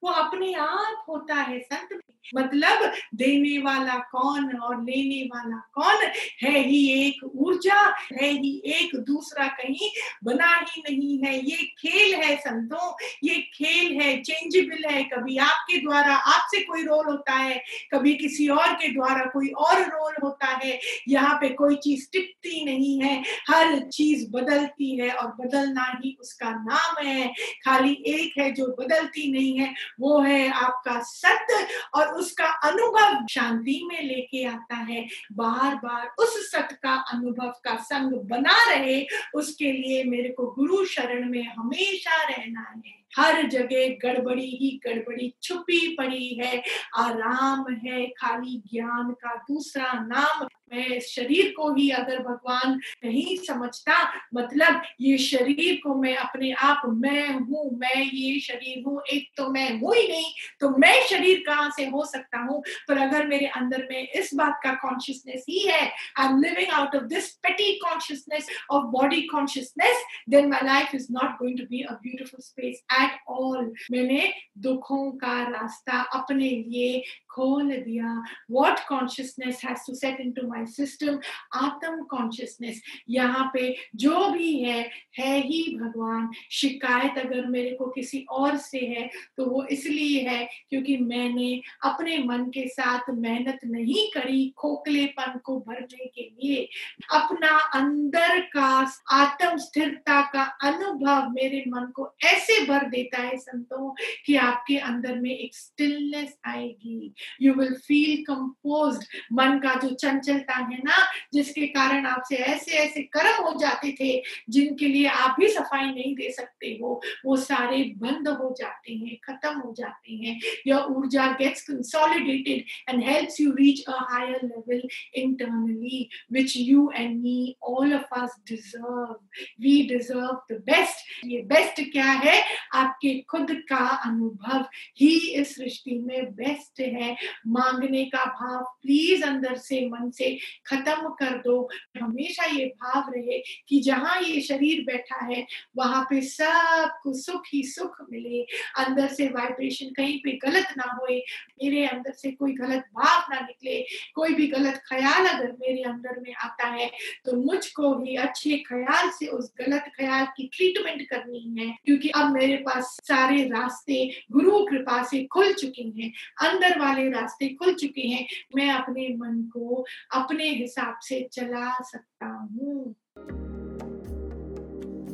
वो 0.03 0.11
अपने 0.11 0.53
आप 0.53 1.05
होता 1.09 1.35
है 1.35 1.59
संत 1.59 1.99
मतलब 2.35 2.91
देने 3.15 3.57
वाला 3.61 3.95
कौन 4.11 4.57
और 4.57 4.81
लेने 4.81 5.29
वाला 5.35 5.71
कौन? 5.73 6.05
है 6.43 6.59
ही 6.59 7.07
एक 7.07 7.31
ऊर्जा, 7.35 7.95
है 8.13 8.29
ही 8.29 8.61
एक 8.65 8.95
दूसरा 8.95 9.47
कहीं 9.47 9.89
बना 10.23 10.65
ही 10.69 10.81
नहीं 10.81 11.17
है। 11.25 11.45
ये 11.49 11.57
खेल 11.65 12.15
है 12.15 12.35
संतों, 12.35 12.93
ये 13.23 13.35
खेल 13.35 14.01
है 14.01 14.21
चेंजेबल 14.21 14.89
है। 14.89 15.03
कभी 15.03 15.37
आपके 15.37 15.77
द्वारा 15.77 16.15
आपसे 16.15 16.59
कोई 16.59 16.83
रोल 16.83 17.05
होता 17.05 17.33
है, 17.33 17.63
कभी 17.93 18.15
किसी 18.15 18.47
और 18.47 18.73
के 18.73 18.87
द्वारा 18.87 19.25
कोई 19.25 19.47
और 19.47 19.81
रोल 19.81 20.13
होता 20.23 20.47
है। 20.47 20.79
यहाँ 21.09 21.35
पे 21.35 21.49
कोई 21.49 21.75
चीज़ 21.75 22.07
टिकती 22.13 22.65
नहीं 22.65 23.01
है, 23.01 23.23
हर 23.49 23.79
चीज़ 23.79 24.31
बदलती 24.31 24.99
है 24.99 25.09
और 25.11 25.27
बदलना 25.27 25.99
ही 26.05 26.17
उसका 26.21 26.49
नाम 26.49 27.05
है। 27.07 27.27
खाली 27.65 28.03
एक 28.07 28.37
है 28.37 28.51
जो 28.51 28.65
बदलती 28.79 29.31
नहीं 29.31 29.59
है, 29.59 29.73
वो 29.99 30.21
है 30.21 30.49
आपका 30.49 30.99
सत्य 30.99 31.67
और 31.95 32.14
उसका 32.15 32.45
अनुभव 32.45 33.25
शांति 33.27 33.81
में 33.85 34.03
लेके 34.03 34.43
आता 34.43 34.75
है। 34.75 35.07
बार 35.31 35.75
बार 35.75 36.07
उस 36.19 36.51
सत 36.51 36.69
का 36.83 36.93
अनुभव 36.93 37.53
का 37.63 37.75
संग 37.75 38.13
बना 38.13 38.73
रहे, 38.73 39.07
उसके 39.35 39.71
लिए 39.71 40.03
मेरे 40.03 40.29
को 40.29 40.51
गुरु 40.51 40.85
शरण 40.85 41.29
में 41.29 41.47
हमेशा 41.47 42.23
रहना 42.23 42.73
है। 42.85 43.05
हर 43.17 43.47
जगह 43.47 43.89
गड़बड़ी 43.89 44.45
ही 44.45 44.81
गड़बड़ी 44.87 45.33
छुपी 45.43 45.95
पड़ी 45.95 46.35
है। 46.35 46.63
आराम 46.95 47.73
है, 47.85 48.05
खाली 48.05 48.63
ज्ञान 48.73 49.11
का 49.11 49.35
दूसरा 49.35 49.93
नाम 49.93 50.47
मैं 50.73 50.99
शरीर 50.99 51.53
को 51.57 51.73
ही 51.73 51.89
अगर 51.91 52.19
भगवान 52.23 52.79
नहीं 53.05 53.35
समझता 53.37 53.97
मतलब 54.35 54.81
ये 55.01 55.17
शरीर 55.17 55.79
को 55.83 55.95
मैं 55.95 56.15
अपने 56.15 56.51
आप 56.51 56.81
मैं 56.87 57.27
हूँ, 57.29 57.69
मैं 57.79 58.01
ये 58.03 58.39
शरीर 58.39 58.83
हूँ, 58.87 59.01
एक 59.13 59.29
तो 59.37 59.49
मैं 59.49 59.69
हूँ 59.79 59.95
ही 59.95 60.07
नहीं 60.07 60.31
तो 60.59 60.69
मैं 60.77 60.93
शरीर 61.07 61.43
कहाँ 61.47 61.69
से 61.69 61.85
हो 61.85 62.05
सकता 62.05 62.39
हूँ? 62.39 62.61
पर 62.87 62.97
अगर 62.97 63.27
मेरे 63.27 63.45
अंदर 63.57 63.87
में 63.91 64.01
इस 64.01 64.33
बात 64.35 64.59
का 64.63 64.73
कॉन्शियसनेस 64.81 65.45
ही 65.49 65.59
है 65.59 65.81
I 66.19 66.27
am 66.27 66.41
living 66.41 66.71
out 66.71 66.95
of 66.95 67.03
this 67.03 67.29
petty 67.37 67.71
consciousness 67.79 68.47
of 68.71 68.85
body 68.91 69.21
consciousness 69.27 70.03
then 70.29 70.49
my 70.49 70.65
life 70.65 70.95
is 70.95 71.07
not 71.11 71.37
going 71.39 71.57
to 71.59 71.65
be 71.65 71.81
a 71.81 71.93
beautiful 72.03 72.41
space 72.41 72.83
at 73.01 73.19
all 73.29 73.73
मैंने 73.91 74.31
दुखों 74.57 75.11
का 75.17 75.41
रास्ता 75.49 76.01
अपने 76.15 76.49
लिए 76.49 77.03
खोल 77.35 77.71
दिया 77.77 78.11
what 78.51 78.81
consciousness 78.89 79.61
has 79.61 79.85
to 79.85 79.95
set 79.95 80.19
into 80.19 80.47
my 80.47 80.63
system? 80.65 81.19
आत्म 81.55 82.03
consciousness 82.11 82.81
यहाँ 83.09 83.49
पे 83.53 83.75
जो 83.95 84.29
भी 84.31 84.53
है 84.59 84.79
है 85.19 85.37
ही 85.41 85.61
भगवान। 85.77 86.29
शिकायत 86.51 87.17
अगर 87.17 87.45
मेरे 87.47 87.71
को 87.75 87.87
किसी 87.87 88.25
और 88.31 88.57
से 88.57 88.79
है 88.79 89.09
तो 89.37 89.45
वो 89.45 89.63
इसलिए 89.71 90.21
है 90.29 90.43
क्योंकि 90.69 90.97
मैंने 90.97 91.61
अपने 91.83 92.17
मन 92.23 92.43
के 92.53 92.67
साथ 92.67 93.09
मेहनत 93.09 93.59
नहीं 93.65 94.07
करी 94.11 94.47
खोखलेपन 94.57 95.39
को 95.43 95.59
भरने 95.59 96.05
के 96.05 96.21
लिए। 96.21 96.67
अपना 97.13 97.57
अंदर 97.79 98.39
का 98.53 98.69
आत्म 99.11 99.57
स्थिरता 99.57 100.21
का 100.33 100.43
अनुभव 100.63 101.29
मेरे 101.31 101.63
मन 101.67 101.91
को 101.95 102.13
ऐसे 102.25 102.59
भर 102.65 102.89
देता 102.89 103.21
है 103.21 103.37
संतों 103.37 103.93
कि 104.25 104.35
आपके 104.35 104.77
अंदर 104.77 105.19
में 105.19 105.31
एक 105.31 105.55
स्टिलनेस 105.55 106.37
आएगी। 106.45 107.13
यू 107.41 107.53
विल 107.53 107.73
फील 107.73 108.23
कंपोज 108.23 109.07
मन 109.33 109.59
का 109.59 109.75
जो 109.75 109.89
चंचलता 109.89 110.53
है 110.53 110.77
ना, 110.77 111.07
जिसके 111.33 111.67
कारण 111.67 112.05
आपसे 112.05 112.35
ऐसे 112.35 112.71
ऐसे 112.71 113.01
कर्म 113.01 113.43
हो 113.43 113.59
जाते 113.59 113.91
थे, 113.91 114.23
जिनके 114.49 114.87
लिए 114.87 115.07
आप 115.07 115.35
भी 115.39 115.47
सफ़ाई 115.47 115.85
नहीं 115.85 116.15
दे 116.15 116.31
सकते 116.31 116.67
हो, 116.67 117.01
वो 117.25 117.37
सारे 117.37 117.83
बंद 117.97 118.27
हो 118.27 118.55
जाते 118.59 118.93
हैं, 118.93 119.17
खत्म 119.23 119.59
हो 119.59 119.73
जाते 119.77 120.13
हैं। 120.13 120.39
योर 120.67 120.81
ऊर्जा 120.81 121.27
gets 121.31 121.61
consolidated 121.61 122.65
and 122.89 123.03
helps 123.03 123.41
you 123.41 123.51
reach 123.51 123.83
a 123.83 123.97
higher 124.11 124.39
level 124.43 124.87
internally 125.15 126.09
which 126.31 126.53
you 126.57 126.91
and 126.95 127.21
me 127.21 127.55
all 127.63 127.93
of 127.93 128.19
us 128.19 128.35
deserve 128.47 129.19
we 129.61 129.81
deserve 129.83 130.41
the 130.51 130.61
best 130.65 131.25
ये 131.25 131.41
बेस्ट 131.41 131.91
क्या 131.91 132.11
है? 132.11 132.43
आपके 132.73 133.19
खुद 133.19 133.47
का 133.51 133.87
अनुभव. 134.05 134.65
ही 134.99 135.17
इस 135.17 135.55
सृष्टि 135.55 135.97
में 135.99 136.35
बेस्ट 136.35 136.79
है. 136.79 137.14
मांगने 137.49 138.03
का 138.05 138.25
भाव 138.33 138.63
प्लीज़ 138.81 139.23
अंदर 139.25 139.55
से 139.59 139.79
मन 139.89 140.09
से 140.11 140.29
खत्म 140.67 141.09
कर 141.19 141.37
दो। 141.41 141.57
हमेशा 141.97 142.45
ये 142.47 142.65
भाव 142.81 143.11
रहे 143.11 143.37
कि 143.69 143.79
जहाँ 143.81 144.19
ये 144.21 144.41
शरीर 144.41 144.83
बैठा 144.85 145.23
है, 145.25 145.45
वहाँ 145.77 146.03
पे 146.09 146.21
सबको 146.23 147.13
सुख 147.15 147.43
ही 147.53 147.63
सुख 147.65 147.97
मिले। 148.11 148.41
अंदर 148.77 149.07
से 149.09 149.27
वाइब्रेशन 149.29 149.93
कहीं 149.93 150.17
पे 150.19 150.31
गलत 150.39 150.73
ना 150.77 150.91
होए, 150.91 151.17
मेरे 151.63 151.85
अंदर 151.87 152.11
से 152.13 152.31
कोई 152.31 152.53
गलत 152.53 152.85
भाव 152.93 153.33
ना 153.33 153.39
निकले, 153.41 153.81
कोई 154.15 154.33
भी 154.33 154.47
गलत 154.47 154.81
ख्याल 154.87 155.25
अगर 155.27 155.51
मेरे 155.59 155.81
अंदर 155.83 156.19
में 156.21 156.33
आता 156.35 156.67
है 156.67 156.89
तो 157.25 157.35
मुझको 157.37 157.93
भी 157.95 158.15
अच्छे 158.17 158.57
ख्याल 158.67 159.09
से 159.09 159.27
उस 159.29 159.51
गलत 159.59 159.91
ख्याल 159.95 160.25
की 160.37 160.47
ट्रीटमेंट 160.47 161.01
करनी 161.09 161.39
है, 161.59 161.67
क्योंकि 161.85 162.09
अब 162.11 162.31
मेरे 162.33 162.55
पास 162.65 162.97
सारे 163.03 163.43
रास्ते 163.49 164.05
गुरु 164.31 164.63
कृपा 164.65 165.01
से 165.03 165.23
खुल 165.25 165.53
चुके 165.53 165.83
हैं। 165.97 166.11
अंदर 166.43 166.79
वाले 166.79 167.04
रास्ते 167.11 167.49
खुल 167.61 167.73
चुके 167.73 168.07
हैं 168.07 168.25
मैं 168.55 168.69
अपने 168.71 169.07
मन 169.17 169.41
को 169.53 169.85
अपने 170.21 170.49
हिसाब 170.49 170.99
से 171.09 171.27
चला 171.33 171.69
सकता 171.91 172.27
हूँ 172.27 172.95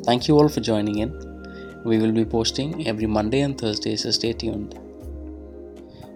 Thank 0.06 0.28
you 0.28 0.36
all 0.36 0.48
for 0.50 0.62
joining 0.62 0.98
in. 0.98 1.12
We 1.86 2.00
will 2.00 2.12
be 2.12 2.26
posting 2.26 2.88
every 2.88 3.06
Monday 3.06 3.42
and 3.42 3.56
Thursday, 3.56 3.96
so 3.96 4.10
stay 4.10 4.34
tuned. 4.34 4.74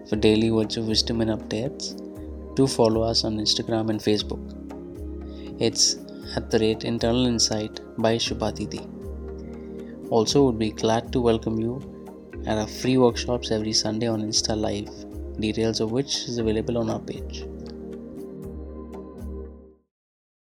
For 0.09 0.15
daily 0.15 0.49
words 0.49 0.77
of 0.77 0.87
wisdom 0.87 1.21
and 1.21 1.29
updates, 1.29 1.93
do 2.55 2.65
follow 2.65 3.03
us 3.03 3.23
on 3.23 3.37
Instagram 3.37 3.91
and 3.91 3.99
Facebook. 3.99 4.41
It's 5.59 5.97
at 6.35 6.49
the 6.49 6.59
rate 6.59 6.83
Internal 6.83 7.27
Insight 7.27 7.79
by 7.97 8.15
Shubhatiti. 8.17 8.81
Also, 10.09 10.43
would 10.45 10.57
be 10.59 10.71
glad 10.71 11.11
to 11.13 11.21
welcome 11.21 11.59
you 11.59 11.81
at 12.47 12.57
our 12.57 12.67
free 12.67 12.97
workshops 12.97 13.51
every 13.51 13.73
Sunday 13.73 14.07
on 14.07 14.21
Insta 14.21 14.55
Live, 14.55 14.89
details 15.39 15.79
of 15.79 15.91
which 15.91 16.27
is 16.27 16.37
available 16.37 16.77
on 16.77 16.89
our 16.89 16.99
page. 16.99 17.45